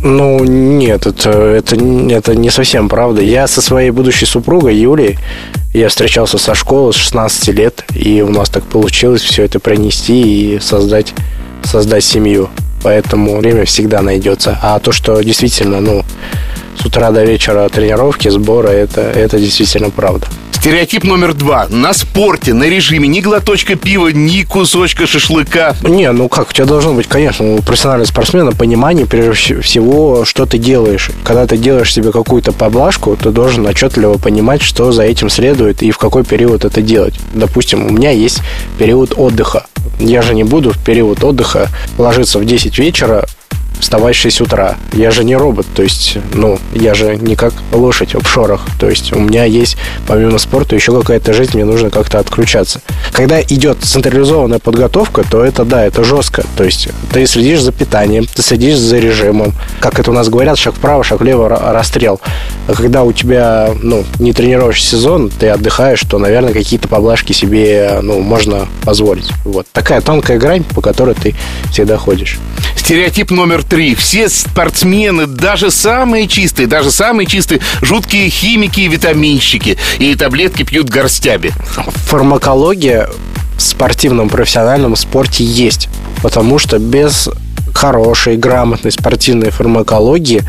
Ну, 0.03 0.45
нет, 0.45 1.07
это, 1.07 1.31
это, 1.31 1.77
это 1.77 2.35
не 2.35 2.51
совсем 2.51 2.89
правда. 2.89 3.23
Я 3.23 3.47
со 3.47 3.61
своей 3.61 3.91
будущей 3.91 4.27
супругой 4.27 4.77
Юлей, 4.77 5.19
я 5.75 5.89
встречался 5.89 6.39
со 6.39 6.55
школы 6.55 6.93
с 6.93 6.97
16 6.97 7.49
лет, 7.49 7.85
и 7.95 8.23
у 8.23 8.29
нас 8.29 8.51
так 8.51 8.63
получилось 8.65 9.23
все 9.23 9.45
это 9.45 9.59
пронести 9.59 10.57
и 10.57 10.61
создать, 10.61 11.15
создать 11.65 12.05
семью. 12.05 12.51
Поэтому 12.83 13.39
время 13.39 13.65
всегда 13.65 14.03
найдется. 14.03 14.59
А 14.61 14.79
то, 14.81 14.93
что 14.93 15.21
действительно, 15.23 15.81
ну, 15.81 16.05
с 16.79 16.85
утра 16.85 17.11
до 17.11 17.25
вечера 17.25 17.69
тренировки, 17.69 18.29
сбора, 18.29 18.69
это, 18.69 19.01
это 19.01 19.39
действительно 19.39 19.91
правда. 19.91 20.27
Стереотип 20.63 21.03
номер 21.03 21.35
два. 21.35 21.67
На 21.69 21.93
спорте, 21.93 22.55
на 22.55 22.69
режиме 22.69 23.09
ни 23.09 23.19
глоточка 23.19 23.75
пива, 23.75 24.11
ни 24.13 24.43
кусочка 24.45 25.09
шашлыка. 25.09 25.75
Не, 25.83 26.13
ну 26.13 26.29
как, 26.29 26.51
у 26.51 26.53
тебя 26.53 26.67
должно 26.67 26.93
быть, 26.95 27.09
конечно, 27.09 27.55
у 27.57 27.63
профессионального 27.63 28.07
спортсмена 28.07 28.53
понимание, 28.53 29.05
прежде 29.05 29.55
вс- 29.55 29.61
всего, 29.63 30.25
что 30.25 30.47
ты 30.47 30.59
делаешь. 30.59 31.11
Когда 31.25 31.49
ты 31.49 31.57
делаешь 31.57 31.93
себе 31.93 32.13
какую-то 32.13 32.53
поблажку, 32.53 33.17
ты 33.17 33.31
должен 33.31 33.67
отчетливо 33.67 34.19
понимать, 34.19 34.63
что 34.63 34.93
за 34.93 35.03
этим 35.03 35.31
следует 35.31 35.83
и 35.83 35.91
в 35.91 35.99
какой 35.99 36.23
период 36.23 36.65
это 36.65 36.81
делать. 36.81 37.15
Допустим, 37.35 37.85
у 37.85 37.91
меня 37.91 38.11
есть 38.13 38.39
период 38.79 39.15
отдыха. 39.17 39.67
Я 39.99 40.23
же 40.23 40.33
не 40.33 40.45
буду 40.45 40.71
в 40.71 40.79
период 40.79 41.25
отдыха 41.25 41.71
ложиться 41.99 42.39
в 42.39 42.45
10 42.45 42.79
вечера, 42.79 43.27
вставать 43.83 44.15
в 44.15 44.19
6 44.21 44.41
утра. 44.43 44.77
Я 44.93 45.11
же 45.11 45.25
не 45.25 45.35
робот, 45.37 45.67
то 45.75 45.83
есть, 45.83 46.17
ну, 46.35 46.59
я 46.73 46.95
же 46.95 47.17
не 47.17 47.35
как 47.35 47.53
лошадь 47.73 48.15
в 48.15 48.27
шорах. 48.27 48.63
То 48.79 48.89
есть 48.89 49.13
у 49.13 49.19
меня 49.19 49.45
есть, 49.45 49.77
помимо 50.07 50.39
спорта, 50.39 50.77
еще 50.77 50.97
какая-то 50.99 51.33
жизнь, 51.33 51.51
мне 51.55 51.65
нужно 51.65 51.91
как-то 51.91 52.21
отключаться. 52.21 52.81
Когда 53.13 53.43
идет 53.43 53.79
централизованная 53.83 54.61
подготовка, 54.61 55.25
то 55.29 55.45
это, 55.45 55.65
да, 55.65 55.85
это 55.85 56.05
жестко. 56.05 56.45
То 56.57 56.63
есть 56.65 56.89
ты 57.13 57.27
следишь 57.27 57.61
за 57.61 57.73
питанием, 57.73 58.25
ты 58.33 58.41
следишь 58.41 58.79
за 58.79 58.99
режимом. 58.99 59.53
Как 59.81 59.99
это 59.99 60.13
у 60.13 60.15
нас 60.15 60.29
говорят, 60.29 60.59
шаг 60.59 60.75
вправо, 60.75 61.03
шаг 61.03 61.21
влево, 61.21 61.49
ра- 61.49 61.73
расстрел. 61.73 62.21
А 62.69 62.75
когда 62.75 63.03
у 63.03 63.13
тебя, 63.13 63.71
ну, 63.83 64.05
не 64.21 64.33
тренируешь 64.33 64.83
сезон, 64.83 65.29
ты 65.29 65.49
отдыхаешь, 65.49 66.01
то, 66.03 66.19
наверное, 66.19 66.53
какие-то 66.53 66.87
поблажки 66.87 67.33
себе, 67.33 67.99
ну, 68.01 68.21
можно 68.21 68.69
позволить. 68.85 69.29
Вот. 69.45 69.67
Такая 69.73 70.01
тонкая 70.01 70.39
грань, 70.39 70.63
по 70.63 70.81
которой 70.81 71.17
ты 71.17 71.35
всегда 71.73 71.97
ходишь. 71.97 72.39
Стереотип 72.77 73.31
номер 73.33 73.65
три. 73.73 73.95
Все 73.95 74.29
спортсмены, 74.29 75.27
даже 75.27 75.71
самые 75.71 76.29
чистые, 76.29 76.67
даже 76.67 76.91
самые 76.91 77.27
чистые, 77.27 77.63
жуткие 77.81 78.29
химики 78.29 78.81
и 78.81 78.89
витаминщики. 78.89 79.79
И 79.99 80.15
таблетки 80.15 80.63
пьют 80.63 80.91
горстями. 80.91 81.53
фармакология 82.05 83.09
в 83.57 83.63
спортивном 83.63 84.29
профессиональном 84.29 84.95
спорте 84.95 85.43
есть. 85.43 85.89
Потому 86.23 86.59
что 86.59 86.79
без 86.79 87.31
хорошей, 87.73 88.37
грамотной 88.37 88.93
спортивной 88.93 89.49
фармакологии 89.49 90.43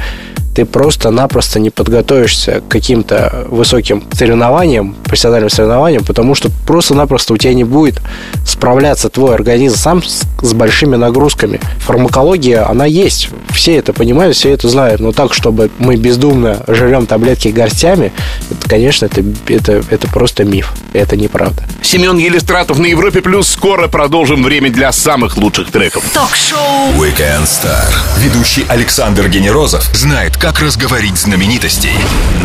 ты 0.53 0.65
просто-напросто 0.65 1.59
не 1.59 1.69
подготовишься 1.69 2.61
к 2.61 2.71
каким-то 2.71 3.45
высоким 3.49 4.03
соревнованиям, 4.13 4.95
профессиональным 5.03 5.49
соревнованиям, 5.49 6.03
потому 6.03 6.35
что 6.35 6.49
просто-напросто 6.67 7.33
у 7.33 7.37
тебя 7.37 7.53
не 7.53 7.63
будет 7.63 8.01
справляться 8.45 9.09
твой 9.09 9.33
организм 9.35 9.77
сам 9.77 10.03
с, 10.03 10.23
с 10.41 10.53
большими 10.53 10.95
нагрузками. 10.95 11.59
Фармакология, 11.79 12.67
она 12.69 12.85
есть. 12.85 13.29
Все 13.51 13.77
это 13.77 13.93
понимают, 13.93 14.35
все 14.35 14.51
это 14.51 14.69
знают. 14.69 15.01
Но 15.01 15.11
так, 15.11 15.33
чтобы 15.33 15.69
мы 15.79 15.95
бездумно 15.95 16.63
жрем 16.67 17.05
таблетки 17.05 17.49
горстями, 17.49 18.11
это, 18.49 18.69
конечно, 18.69 19.05
это, 19.05 19.23
это, 19.47 19.83
это 19.89 20.07
просто 20.07 20.43
миф. 20.43 20.71
Это 20.93 21.15
неправда. 21.17 21.63
Семен 21.81 22.17
Елистратов 22.17 22.79
на 22.79 22.85
Европе 22.85 23.21
Плюс. 23.21 23.47
Скоро 23.47 23.87
продолжим 23.87 24.43
время 24.43 24.71
для 24.71 24.91
самых 24.91 25.37
лучших 25.37 25.71
треков. 25.71 26.03
Ток-шоу 26.13 26.91
Weekend 26.97 27.43
Star. 27.43 27.91
Ведущий 28.19 28.65
Александр 28.67 29.27
Генерозов 29.27 29.83
знает, 29.93 30.37
как 30.43 30.59
разговорить 30.59 31.17
знаменитостей 31.17 31.97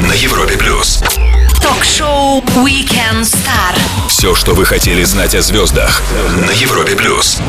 на 0.07 0.13
Европе 0.13 0.57
плюс. 0.57 1.03
Ток-шоу 1.61 2.43
Weekend 2.65 3.23
Star. 3.23 3.77
Все, 4.09 4.37
что 4.37 4.55
вы 4.55 4.67
хотели 4.67 5.03
знать 5.03 5.35
о 5.35 5.43
звездах 5.43 6.01
на 6.47 6.53
Европе 6.53 6.95
плюс. 6.95 7.41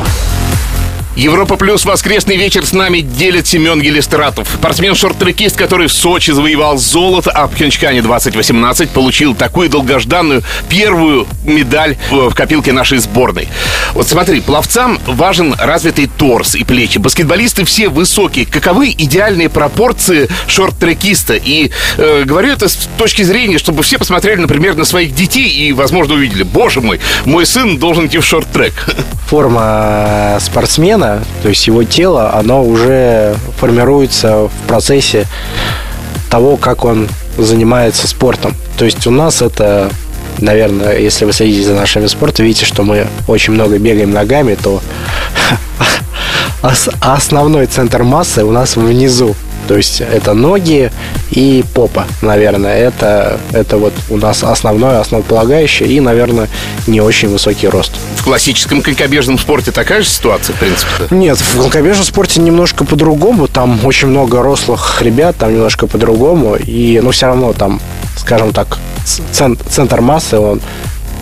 Европа 1.16 1.56
Плюс 1.56 1.84
воскресный 1.84 2.36
вечер 2.36 2.64
с 2.64 2.72
нами 2.72 3.00
делит 3.00 3.46
Семен 3.46 3.82
Гелистратов. 3.82 4.48
Спортсмен-шорт-трекист, 4.54 5.56
который 5.56 5.88
в 5.88 5.92
Сочи 5.92 6.30
завоевал 6.30 6.78
золото, 6.78 7.32
а 7.32 7.48
в 7.48 7.50
Пхенчхане 7.50 8.00
2018 8.00 8.90
получил 8.90 9.34
такую 9.34 9.68
долгожданную 9.68 10.44
первую 10.68 11.26
медаль 11.44 11.96
в 12.10 12.32
копилке 12.32 12.72
нашей 12.72 12.98
сборной. 12.98 13.48
Вот 13.92 14.08
смотри, 14.08 14.40
пловцам 14.40 15.00
важен 15.04 15.54
развитый 15.58 16.06
торс 16.06 16.54
и 16.54 16.62
плечи. 16.62 16.98
Баскетболисты 16.98 17.64
все 17.64 17.88
высокие. 17.88 18.46
Каковы 18.46 18.90
идеальные 18.90 19.48
пропорции 19.48 20.28
шорт-трекиста? 20.46 21.34
И 21.34 21.72
э, 21.96 22.22
говорю 22.24 22.52
это 22.52 22.68
с 22.68 22.88
точки 22.96 23.22
зрения, 23.22 23.58
чтобы 23.58 23.82
все 23.82 23.98
посмотрели, 23.98 24.40
например, 24.40 24.76
на 24.76 24.84
своих 24.84 25.12
детей 25.14 25.48
и, 25.48 25.72
возможно, 25.72 26.14
увидели, 26.14 26.44
боже 26.44 26.80
мой, 26.80 27.00
мой 27.24 27.46
сын 27.46 27.78
должен 27.78 28.06
идти 28.06 28.18
в 28.18 28.24
шорт-трек. 28.24 28.74
форма 29.30 30.38
спортсмена, 30.40 30.99
то 31.42 31.48
есть 31.48 31.66
его 31.66 31.84
тело, 31.84 32.34
оно 32.34 32.62
уже 32.64 33.34
формируется 33.58 34.48
в 34.48 34.68
процессе 34.68 35.26
того, 36.30 36.56
как 36.56 36.84
он 36.84 37.08
занимается 37.38 38.06
спортом. 38.06 38.54
То 38.78 38.84
есть 38.84 39.06
у 39.06 39.10
нас 39.10 39.42
это, 39.42 39.90
наверное, 40.38 40.98
если 40.98 41.24
вы 41.24 41.32
следите 41.32 41.66
за 41.68 41.74
нашими 41.74 42.06
спортом, 42.06 42.46
видите, 42.46 42.66
что 42.66 42.82
мы 42.82 43.06
очень 43.26 43.52
много 43.52 43.78
бегаем 43.78 44.12
ногами, 44.12 44.54
то 44.54 44.80
ос- 46.62 46.88
основной 47.00 47.66
центр 47.66 48.02
массы 48.02 48.44
у 48.44 48.50
нас 48.50 48.76
внизу. 48.76 49.34
То 49.70 49.76
есть 49.76 50.00
это 50.00 50.34
ноги 50.34 50.90
и 51.30 51.64
попа, 51.74 52.04
наверное. 52.22 52.76
Это, 52.76 53.38
это 53.52 53.76
вот 53.76 53.92
у 54.08 54.16
нас 54.16 54.42
основное, 54.42 54.98
основополагающее 54.98 55.88
и, 55.88 56.00
наверное, 56.00 56.48
не 56.88 57.00
очень 57.00 57.28
высокий 57.28 57.68
рост. 57.68 57.92
В 58.16 58.24
классическом 58.24 58.82
конькобежном 58.82 59.38
спорте 59.38 59.70
такая 59.70 60.02
же 60.02 60.08
ситуация, 60.08 60.56
в 60.56 60.58
принципе 60.58 60.90
Нет, 61.12 61.38
в 61.38 61.62
конькобежном 61.62 62.04
спорте 62.04 62.40
немножко 62.40 62.84
по-другому. 62.84 63.46
Там 63.46 63.78
очень 63.84 64.08
много 64.08 64.42
рослых 64.42 65.00
ребят, 65.02 65.36
там 65.36 65.54
немножко 65.54 65.86
по-другому. 65.86 66.56
И, 66.56 66.98
ну, 67.00 67.12
все 67.12 67.26
равно 67.26 67.52
там, 67.52 67.80
скажем 68.16 68.52
так, 68.52 68.80
центр 69.04 70.00
массы, 70.00 70.36
он 70.36 70.60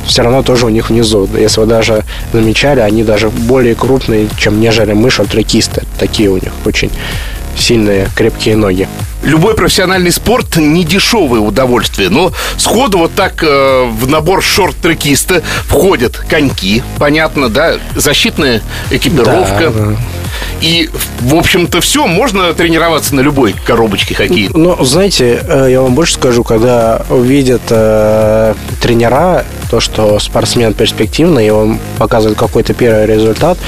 все 0.06 0.22
равно 0.22 0.42
тоже 0.42 0.64
у 0.64 0.70
них 0.70 0.88
внизу. 0.88 1.28
Если 1.36 1.60
вы 1.60 1.66
даже 1.66 2.02
замечали, 2.32 2.80
они 2.80 3.04
даже 3.04 3.28
более 3.28 3.74
крупные, 3.74 4.26
чем 4.38 4.58
нежели 4.58 4.94
мы, 4.94 5.10
шорт-трекисты. 5.10 5.82
Такие 5.98 6.30
у 6.30 6.36
них 6.36 6.52
очень 6.64 6.90
сильные, 7.58 8.08
крепкие 8.14 8.56
ноги. 8.56 8.88
Любой 9.22 9.54
профессиональный 9.54 10.12
спорт 10.12 10.56
не 10.56 10.84
дешевое 10.84 11.40
удовольствие, 11.40 12.08
но 12.08 12.32
сходу 12.56 12.98
вот 12.98 13.14
так 13.14 13.42
э, 13.42 13.84
в 13.90 14.08
набор 14.08 14.42
шорт-трекиста 14.42 15.42
входят 15.64 16.16
коньки, 16.16 16.82
понятно, 16.98 17.48
да, 17.48 17.78
защитная 17.96 18.62
экипировка. 18.90 19.70
Да, 19.70 19.84
да. 19.90 19.96
И, 20.60 20.88
в 21.20 21.34
общем-то, 21.34 21.80
все, 21.80 22.06
можно 22.06 22.52
тренироваться 22.52 23.14
на 23.14 23.20
любой 23.20 23.54
коробочке 23.64 24.14
хоккей. 24.14 24.50
Ну, 24.54 24.82
знаете, 24.84 25.40
э, 25.42 25.68
я 25.70 25.82
вам 25.82 25.94
больше 25.94 26.14
скажу, 26.14 26.44
когда 26.44 27.02
увидят 27.10 27.62
э, 27.70 28.54
тренера 28.80 29.44
то, 29.70 29.80
что 29.80 30.18
спортсмен 30.18 30.74
перспективный, 30.74 31.48
и 31.48 31.50
он 31.50 31.78
показывает 31.98 32.38
какой-то 32.38 32.72
первый 32.72 33.06
результат, 33.06 33.58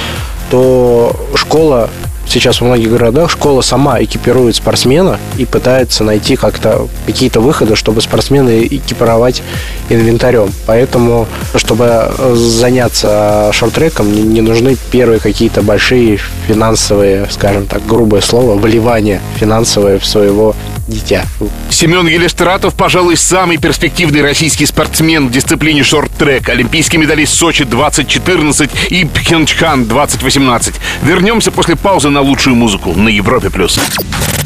то 0.50 1.14
школа 1.34 1.90
сейчас 2.30 2.60
в 2.60 2.64
многих 2.64 2.90
городах 2.90 3.30
школа 3.30 3.60
сама 3.60 4.02
экипирует 4.02 4.56
спортсмена 4.56 5.18
и 5.36 5.44
пытается 5.44 6.04
найти 6.04 6.36
как-то 6.36 6.88
какие-то 7.06 7.40
выходы, 7.40 7.76
чтобы 7.76 8.00
спортсмены 8.00 8.66
экипировать 8.66 9.42
инвентарем. 9.88 10.50
Поэтому, 10.66 11.26
чтобы 11.56 12.10
заняться 12.34 13.50
шорт-треком, 13.52 14.32
не 14.32 14.40
нужны 14.40 14.76
первые 14.90 15.20
какие-то 15.20 15.62
большие 15.62 16.18
финансовые, 16.46 17.26
скажем 17.30 17.66
так, 17.66 17.84
грубое 17.86 18.20
слово, 18.20 18.56
вливания 18.56 19.20
финансовые 19.36 19.98
в 19.98 20.06
своего 20.06 20.54
дитя. 20.90 21.24
Семен 21.70 22.06
Елештратов, 22.06 22.74
пожалуй, 22.74 23.16
самый 23.16 23.56
перспективный 23.56 24.22
российский 24.22 24.66
спортсмен 24.66 25.28
в 25.28 25.30
дисциплине 25.30 25.82
шорт-трек. 25.82 26.48
Олимпийский 26.48 26.98
медалист 26.98 27.34
Сочи 27.34 27.64
2014 27.64 28.70
и 28.90 29.04
Пхенчхан 29.04 29.86
2018. 29.86 30.74
Вернемся 31.02 31.50
после 31.50 31.76
паузы 31.76 32.10
на 32.10 32.20
лучшую 32.20 32.56
музыку 32.56 32.92
на 32.94 33.08
Европе+. 33.08 33.50
плюс. 33.50 33.78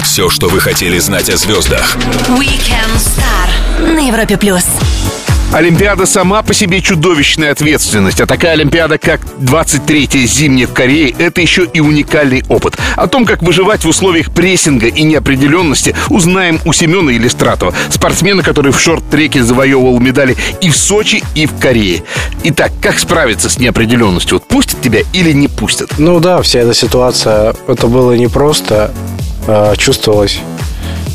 Все, 0.03 0.29
что 0.31 0.49
вы 0.49 0.61
хотели 0.61 0.99
знать 0.99 1.29
о 1.31 1.37
звездах. 1.37 1.97
Weekend 2.29 2.97
Star 2.97 3.95
на 3.95 4.07
Европе+. 4.07 4.37
плюс. 4.37 4.65
Олимпиада 5.55 6.05
сама 6.05 6.43
по 6.43 6.53
себе 6.53 6.81
чудовищная 6.81 7.53
ответственность, 7.53 8.21
а 8.21 8.27
такая 8.27 8.55
Олимпиада, 8.55 8.99
как 8.99 9.21
23-я 9.39 10.27
зимняя 10.27 10.67
в 10.67 10.73
Корее, 10.73 11.15
это 11.17 11.41
еще 11.41 11.65
и 11.65 11.79
уникальный 11.79 12.43
опыт. 12.49 12.77
О 12.97 13.07
том, 13.07 13.25
как 13.25 13.41
выживать 13.41 13.85
в 13.85 13.89
условиях 13.89 14.33
прессинга 14.33 14.89
и 14.89 15.05
неопределенности, 15.05 15.95
узнаем 16.11 16.59
у 16.65 16.73
Семена 16.73 17.13
Илистратова, 17.13 17.73
спортсмена, 17.89 18.43
который 18.43 18.73
в 18.73 18.81
шорт-треке 18.81 19.45
завоевывал 19.45 20.01
медали 20.01 20.37
и 20.61 20.71
в 20.71 20.77
Сочи, 20.77 21.23
и 21.37 21.47
в 21.47 21.57
Корее. 21.61 22.03
Итак, 22.43 22.73
как 22.83 22.99
справиться 22.99 23.49
с 23.49 23.57
неопределенностью? 23.57 24.39
Вот 24.39 24.49
пустят 24.49 24.81
тебя 24.81 25.03
или 25.13 25.31
не 25.31 25.47
пустят? 25.47 25.99
Ну 25.99 26.19
да, 26.19 26.43
вся 26.43 26.59
эта 26.59 26.75
ситуация, 26.75 27.55
это 27.69 27.87
было 27.87 28.11
непросто, 28.17 28.91
а, 29.47 29.77
чувствовалось 29.77 30.41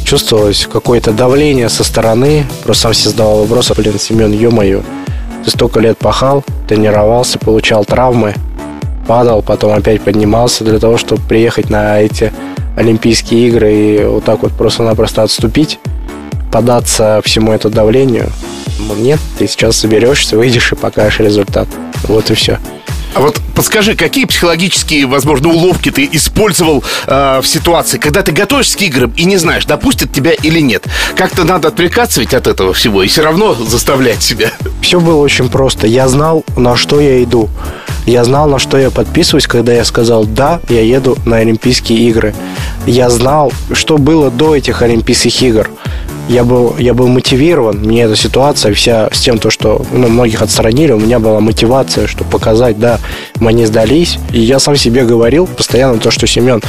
чувствовалось 0.09 0.67
какое-то 0.71 1.11
давление 1.11 1.69
со 1.69 1.83
стороны. 1.83 2.43
Просто 2.63 2.83
сам 2.83 2.93
себе 2.95 3.11
задавал 3.11 3.41
вопрос, 3.41 3.71
блин, 3.77 3.99
Семен, 3.99 4.31
ё-моё, 4.31 4.81
ты 5.45 5.51
столько 5.51 5.79
лет 5.79 5.99
пахал, 5.99 6.43
тренировался, 6.67 7.37
получал 7.37 7.85
травмы, 7.85 8.33
падал, 9.07 9.43
потом 9.43 9.71
опять 9.71 10.01
поднимался 10.01 10.63
для 10.63 10.79
того, 10.79 10.97
чтобы 10.97 11.21
приехать 11.21 11.69
на 11.69 11.99
эти 11.99 12.33
Олимпийские 12.75 13.49
игры 13.49 13.71
и 13.71 14.03
вот 14.03 14.23
так 14.23 14.41
вот 14.41 14.51
просто-напросто 14.53 15.21
отступить, 15.21 15.79
податься 16.51 17.21
всему 17.23 17.51
этому 17.51 17.75
давлению. 17.75 18.31
Нет, 18.97 19.19
ты 19.37 19.47
сейчас 19.47 19.77
соберешься, 19.77 20.37
выйдешь 20.37 20.71
и 20.71 20.75
покажешь 20.75 21.19
результат. 21.19 21.67
Вот 22.05 22.31
и 22.31 22.33
все. 22.33 22.57
А 23.19 23.21
вот 23.21 23.41
подскажи, 23.53 23.95
какие 23.97 24.23
психологические, 24.23 25.05
возможно, 25.05 25.49
уловки 25.49 25.91
ты 25.91 26.07
использовал 26.09 26.85
э, 27.05 27.41
в 27.41 27.45
ситуации, 27.45 27.97
когда 27.97 28.21
ты 28.21 28.31
готовишься 28.31 28.77
к 28.77 28.81
играм 28.81 29.11
и 29.17 29.25
не 29.25 29.35
знаешь, 29.35 29.65
допустят 29.65 30.13
тебя 30.13 30.31
или 30.31 30.61
нет? 30.61 30.85
Как-то 31.17 31.43
надо 31.43 31.67
отвлекаться 31.67 32.21
ведь 32.21 32.33
от 32.33 32.47
этого 32.47 32.73
всего 32.73 33.03
и 33.03 33.09
все 33.09 33.21
равно 33.21 33.55
заставлять 33.55 34.23
себя. 34.23 34.51
Все 34.81 35.01
было 35.01 35.17
очень 35.17 35.49
просто. 35.49 35.85
Я 35.85 36.07
знал, 36.07 36.45
на 36.55 36.77
что 36.77 37.01
я 37.01 37.21
иду. 37.21 37.49
Я 38.05 38.23
знал, 38.23 38.47
на 38.47 38.57
что 38.57 38.77
я 38.77 38.89
подписываюсь, 38.89 39.47
когда 39.47 39.73
я 39.73 39.83
сказал 39.83 40.23
«да, 40.23 40.61
я 40.69 40.79
еду 40.79 41.17
на 41.25 41.37
Олимпийские 41.37 41.99
игры». 42.07 42.33
Я 42.87 43.09
знал, 43.09 43.51
что 43.73 43.97
было 43.97 44.31
до 44.31 44.55
этих 44.55 44.81
Олимпийских 44.81 45.41
игр 45.41 45.69
я 46.29 46.43
был, 46.43 46.75
я 46.77 46.93
был 46.93 47.07
мотивирован. 47.07 47.79
Мне 47.79 48.03
эта 48.03 48.15
ситуация 48.15 48.73
вся 48.73 49.09
с 49.11 49.19
тем, 49.19 49.39
то, 49.39 49.49
что 49.49 49.85
ну, 49.91 50.07
многих 50.07 50.41
отстранили, 50.41 50.91
у 50.91 50.99
меня 50.99 51.19
была 51.19 51.39
мотивация, 51.39 52.07
чтобы 52.07 52.29
показать, 52.29 52.79
да, 52.79 52.99
мы 53.39 53.51
не 53.51 53.65
сдались. 53.65 54.19
И 54.31 54.39
я 54.39 54.59
сам 54.59 54.75
себе 54.75 55.05
говорил 55.05 55.47
постоянно 55.47 55.97
то, 55.97 56.11
что, 56.11 56.27
Семен, 56.27 56.61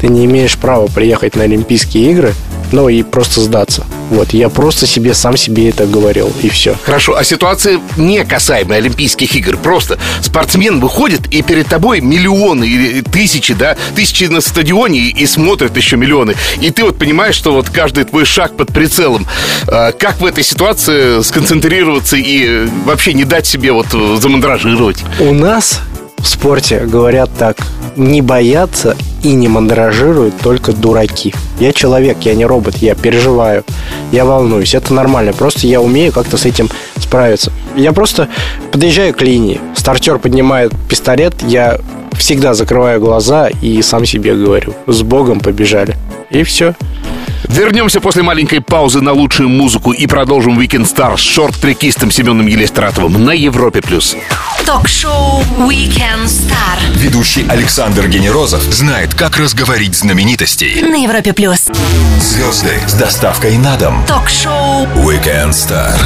ты 0.00 0.08
не 0.08 0.24
имеешь 0.24 0.56
права 0.56 0.86
приехать 0.86 1.36
на 1.36 1.44
Олимпийские 1.44 2.10
игры, 2.10 2.34
ну 2.72 2.88
и 2.88 3.02
просто 3.02 3.40
сдаться. 3.42 3.84
Вот, 4.10 4.32
я 4.32 4.48
просто 4.48 4.86
себе, 4.86 5.14
сам 5.14 5.36
себе 5.36 5.68
это 5.68 5.86
говорил, 5.86 6.30
и 6.42 6.48
все. 6.48 6.74
Хорошо, 6.82 7.16
а 7.16 7.24
ситуация 7.24 7.80
не 7.96 8.24
касаемая 8.24 8.78
Олимпийских 8.78 9.34
игр. 9.36 9.56
Просто 9.56 9.98
спортсмен 10.20 10.80
выходит, 10.80 11.26
и 11.32 11.42
перед 11.42 11.66
тобой 11.68 12.00
миллионы 12.00 12.64
или 12.64 13.00
тысячи, 13.02 13.54
да, 13.54 13.76
тысячи 13.94 14.24
на 14.24 14.40
стадионе, 14.40 15.00
и 15.00 15.26
смотрят 15.26 15.76
еще 15.76 15.96
миллионы. 15.96 16.34
И 16.60 16.70
ты 16.70 16.84
вот 16.84 16.98
понимаешь, 16.98 17.34
что 17.34 17.52
вот 17.52 17.68
каждый 17.70 18.04
твой 18.04 18.24
шаг 18.24 18.56
под 18.56 18.71
прицелом. 18.72 19.26
А 19.68 19.92
как 19.92 20.20
в 20.20 20.26
этой 20.26 20.44
ситуации 20.44 21.22
сконцентрироваться 21.22 22.16
и 22.16 22.66
вообще 22.84 23.12
не 23.12 23.24
дать 23.24 23.46
себе 23.46 23.72
вот 23.72 23.86
замандражировать? 23.90 25.04
У 25.20 25.32
нас 25.32 25.80
в 26.18 26.26
спорте 26.26 26.80
говорят 26.80 27.30
так, 27.36 27.56
не 27.96 28.22
бояться 28.22 28.96
и 29.22 29.32
не 29.32 29.48
мандражируют 29.48 30.38
только 30.40 30.72
дураки. 30.72 31.34
Я 31.58 31.72
человек, 31.72 32.18
я 32.22 32.34
не 32.34 32.46
робот, 32.46 32.76
я 32.76 32.94
переживаю, 32.94 33.64
я 34.12 34.24
волнуюсь, 34.24 34.74
это 34.74 34.94
нормально, 34.94 35.32
просто 35.32 35.66
я 35.66 35.80
умею 35.80 36.12
как-то 36.12 36.36
с 36.36 36.44
этим 36.44 36.68
справиться. 36.96 37.52
Я 37.76 37.92
просто 37.92 38.28
подъезжаю 38.70 39.14
к 39.14 39.22
линии, 39.22 39.60
стартер 39.74 40.18
поднимает 40.18 40.72
пистолет, 40.88 41.34
я 41.42 41.78
всегда 42.12 42.54
закрываю 42.54 43.00
глаза 43.00 43.48
и 43.48 43.82
сам 43.82 44.06
себе 44.06 44.34
говорю, 44.34 44.74
с 44.86 45.02
Богом 45.02 45.40
побежали. 45.40 45.96
И 46.30 46.44
все. 46.44 46.74
Вернемся 47.44 48.00
после 48.00 48.22
маленькой 48.22 48.60
паузы 48.60 49.00
на 49.00 49.12
лучшую 49.12 49.48
музыку 49.48 49.92
и 49.92 50.06
продолжим 50.06 50.58
Weekend 50.58 50.84
Star 50.84 51.16
с 51.16 51.20
шорт-трекистом 51.20 52.10
Семеном 52.10 52.46
Елистратовым 52.46 53.24
на 53.24 53.32
Европе+. 53.32 53.82
плюс. 53.82 54.16
Ток-шоу 54.64 55.42
Weekend 55.58 56.26
Star. 56.26 56.78
Ведущий 56.94 57.44
Александр 57.48 58.08
Генерозов 58.08 58.62
знает, 58.62 59.14
как 59.14 59.36
разговорить 59.36 59.94
знаменитостей. 59.96 60.80
На 60.82 60.96
Европе+. 61.02 61.32
плюс. 61.32 61.68
Звезды 62.20 62.80
с 62.86 62.94
доставкой 62.94 63.58
на 63.58 63.76
дом. 63.76 64.04
Ток-шоу 64.06 64.86
Weekend 64.96 65.50
Star 65.50 65.98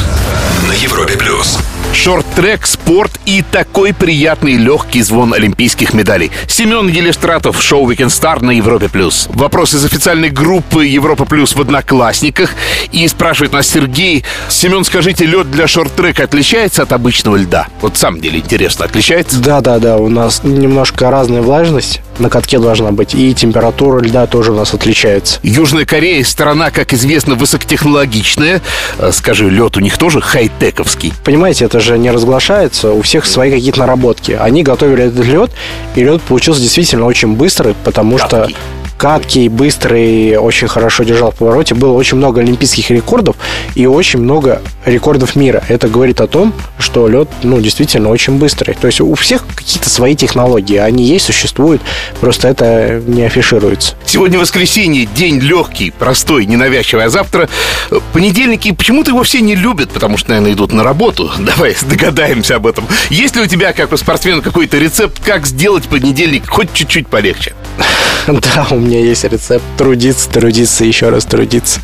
на 0.69 0.73
Европе+. 0.73 1.17
плюс. 1.17 1.59
Шорт-трек, 1.97 2.67
спорт 2.67 3.19
и 3.25 3.43
такой 3.43 3.93
приятный 3.93 4.53
легкий 4.53 5.03
звон 5.03 5.33
олимпийских 5.33 5.95
медалей. 5.95 6.31
Семен 6.47 6.89
Елистратов, 6.89 7.61
шоу 7.61 7.91
Weekend 7.91 8.09
Star 8.09 8.45
на 8.45 8.53
Европе+. 8.53 8.89
плюс. 8.89 9.29
Вопрос 9.31 9.75
из 9.75 9.85
официальной 9.85 10.29
группы 10.29 10.85
Европа 10.85 11.25
Плюс 11.25 11.57
в 11.57 11.61
Одноклассниках. 11.61 12.51
И 12.93 13.09
спрашивает 13.09 13.55
нас 13.55 13.67
Сергей. 13.67 14.25
Семен, 14.49 14.85
скажите, 14.85 15.25
лед 15.25 15.51
для 15.51 15.67
шорт-трека 15.67 16.25
отличается 16.25 16.83
от 16.83 16.93
обычного 16.93 17.37
льда? 17.37 17.67
Вот 17.81 17.97
сам 17.97 18.21
деле 18.21 18.39
интересно, 18.39 18.85
отличается? 18.85 19.41
Да, 19.41 19.61
да, 19.61 19.79
да. 19.79 19.97
У 19.97 20.09
нас 20.09 20.45
немножко 20.45 21.11
разная 21.11 21.41
влажность 21.41 22.03
на 22.19 22.31
катке 22.31 22.59
должна 22.59 22.93
быть. 22.93 23.15
И 23.15 23.35
температура 23.35 24.01
льда 24.01 24.27
тоже 24.27 24.53
у 24.53 24.57
нас 24.57 24.75
отличается. 24.75 25.39
Южная 25.43 25.85
Корея 25.85 26.25
страна, 26.25 26.71
как 26.71 26.93
известно, 26.93 27.35
высокотехнологичная. 27.35 28.63
Э, 28.99 29.13
скажи, 29.13 29.51
лед 29.51 29.77
у 29.77 29.81
них 29.81 29.99
тоже 29.99 30.21
хай-тековский? 30.21 31.13
Понимаете, 31.25 31.65
это 31.65 31.81
же 31.81 31.86
же 31.87 31.99
не 31.99 32.11
разглашается, 32.11 32.93
у 32.93 33.01
всех 33.03 33.25
свои 33.25 33.51
какие-то 33.51 33.81
наработки. 33.81 34.33
Они 34.33 34.63
готовили 34.63 35.05
этот 35.05 35.25
лед, 35.25 35.51
и 35.95 36.03
лед 36.03 36.21
получился 36.23 36.61
действительно 36.61 37.07
очень 37.07 37.35
быстрый, 37.35 37.75
потому 37.85 38.17
Гадкий. 38.17 38.55
что 38.55 38.61
каткий, 38.97 39.49
быстрый, 39.49 40.37
очень 40.37 40.69
хорошо 40.69 41.05
держал 41.05 41.31
в 41.31 41.37
повороте. 41.37 41.75
Было 41.75 41.93
очень 41.93 42.17
много 42.17 42.41
олимпийских 42.41 42.91
рекордов 42.91 43.37
и 43.75 43.87
очень 43.87 44.21
много 44.21 44.63
рекордов 44.85 45.37
мира. 45.37 45.63
Это 45.69 45.89
говорит 45.89 46.21
о 46.21 46.27
том, 46.27 46.53
что 46.79 47.09
лед, 47.09 47.29
ну, 47.43 47.61
действительно 47.61 48.09
очень 48.09 48.39
быстрый. 48.39 48.75
То 48.75 48.87
есть 48.87 49.01
у 49.01 49.15
всех 49.15 49.45
какие-то 49.55 49.91
свои 49.91 50.15
технологии. 50.15 50.77
Они 50.77 51.05
есть, 51.05 51.27
существуют, 51.27 51.83
просто 52.21 52.49
это 52.49 53.03
не 53.07 53.23
афишируется. 53.23 53.95
Сегодня 54.05 54.39
воскресенье, 54.39 55.07
день 55.07 55.41
легкий, 55.41 55.91
простой, 55.91 56.47
ненавязчивый. 56.47 57.05
А 57.05 57.09
завтра 57.09 57.49
э, 57.91 58.01
понедельники 58.13 58.73
почему-то 58.73 59.11
его 59.11 59.23
все 59.23 59.41
не 59.41 59.55
любят, 59.55 59.91
потому 59.91 60.17
что, 60.17 60.31
наверное, 60.31 60.53
идут 60.53 60.73
на 60.73 60.83
работу. 60.83 61.31
Давай 61.39 61.77
догадаемся 61.83 62.57
об 62.57 62.67
этом. 62.67 62.87
Есть 63.11 63.37
ли 63.37 63.43
у 63.43 63.47
тебя, 63.47 63.73
как 63.73 63.93
у 63.93 63.97
спортсмена, 63.97 64.43
какой-то 64.43 64.79
рецепт, 64.79 65.23
как 65.25 65.47
сделать 65.47 65.85
понедельник 65.85 66.49
хоть 66.49 66.73
чуть-чуть 66.73 67.09
полегче? 67.09 67.55
Да, 68.27 68.67
у 68.71 68.79
меня 68.79 69.01
есть 69.01 69.25
рецепт. 69.25 69.65
Трудиться, 69.79 70.29
трудиться, 70.29 70.85
еще 70.85 71.11
раз 71.11 71.25
трудиться. 71.25 71.81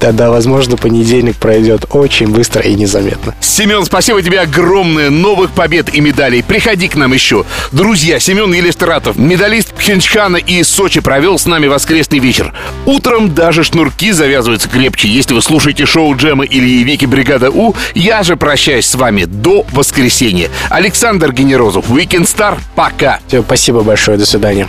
Тогда, 0.00 0.30
возможно, 0.30 0.76
понедельник 0.76 1.36
пройдет 1.36 1.86
очень 1.90 2.28
быстро 2.28 2.62
и 2.62 2.74
незаметно. 2.74 3.34
Семен, 3.40 3.84
спасибо 3.84 4.20
тебе 4.20 4.40
огромное. 4.40 5.10
Новых 5.10 5.52
побед 5.52 5.94
и 5.94 6.00
медалей. 6.00 6.42
Приходи 6.42 6.88
к 6.88 6.96
нам 6.96 7.12
еще. 7.12 7.44
Друзья, 7.72 8.18
Семен 8.18 8.52
Елистратов, 8.52 9.16
медалист 9.16 9.72
Пхенчхана 9.74 10.36
и 10.36 10.62
Сочи, 10.64 11.00
провел 11.00 11.38
с 11.38 11.46
нами 11.46 11.66
воскресный 11.66 12.18
вечер. 12.18 12.52
Утром 12.84 13.34
даже 13.34 13.64
шнурки 13.64 14.12
завязываются 14.12 14.68
крепче. 14.68 15.08
Если 15.08 15.34
вы 15.34 15.42
слушаете 15.42 15.86
шоу 15.86 16.14
Джема 16.16 16.44
или 16.44 16.82
Вики 16.82 17.06
Бригада 17.06 17.50
У, 17.50 17.74
я 17.94 18.22
же 18.22 18.36
прощаюсь 18.36 18.86
с 18.86 18.94
вами 18.94 19.24
до 19.24 19.64
воскресенья. 19.72 20.50
Александр 20.68 21.32
Генерозов, 21.32 21.90
Weekend 21.90 22.24
Star. 22.24 22.58
Пока. 22.74 23.20
Все, 23.28 23.42
спасибо 23.42 23.82
большое, 23.82 24.18
до 24.18 24.26
свидания. 24.26 24.68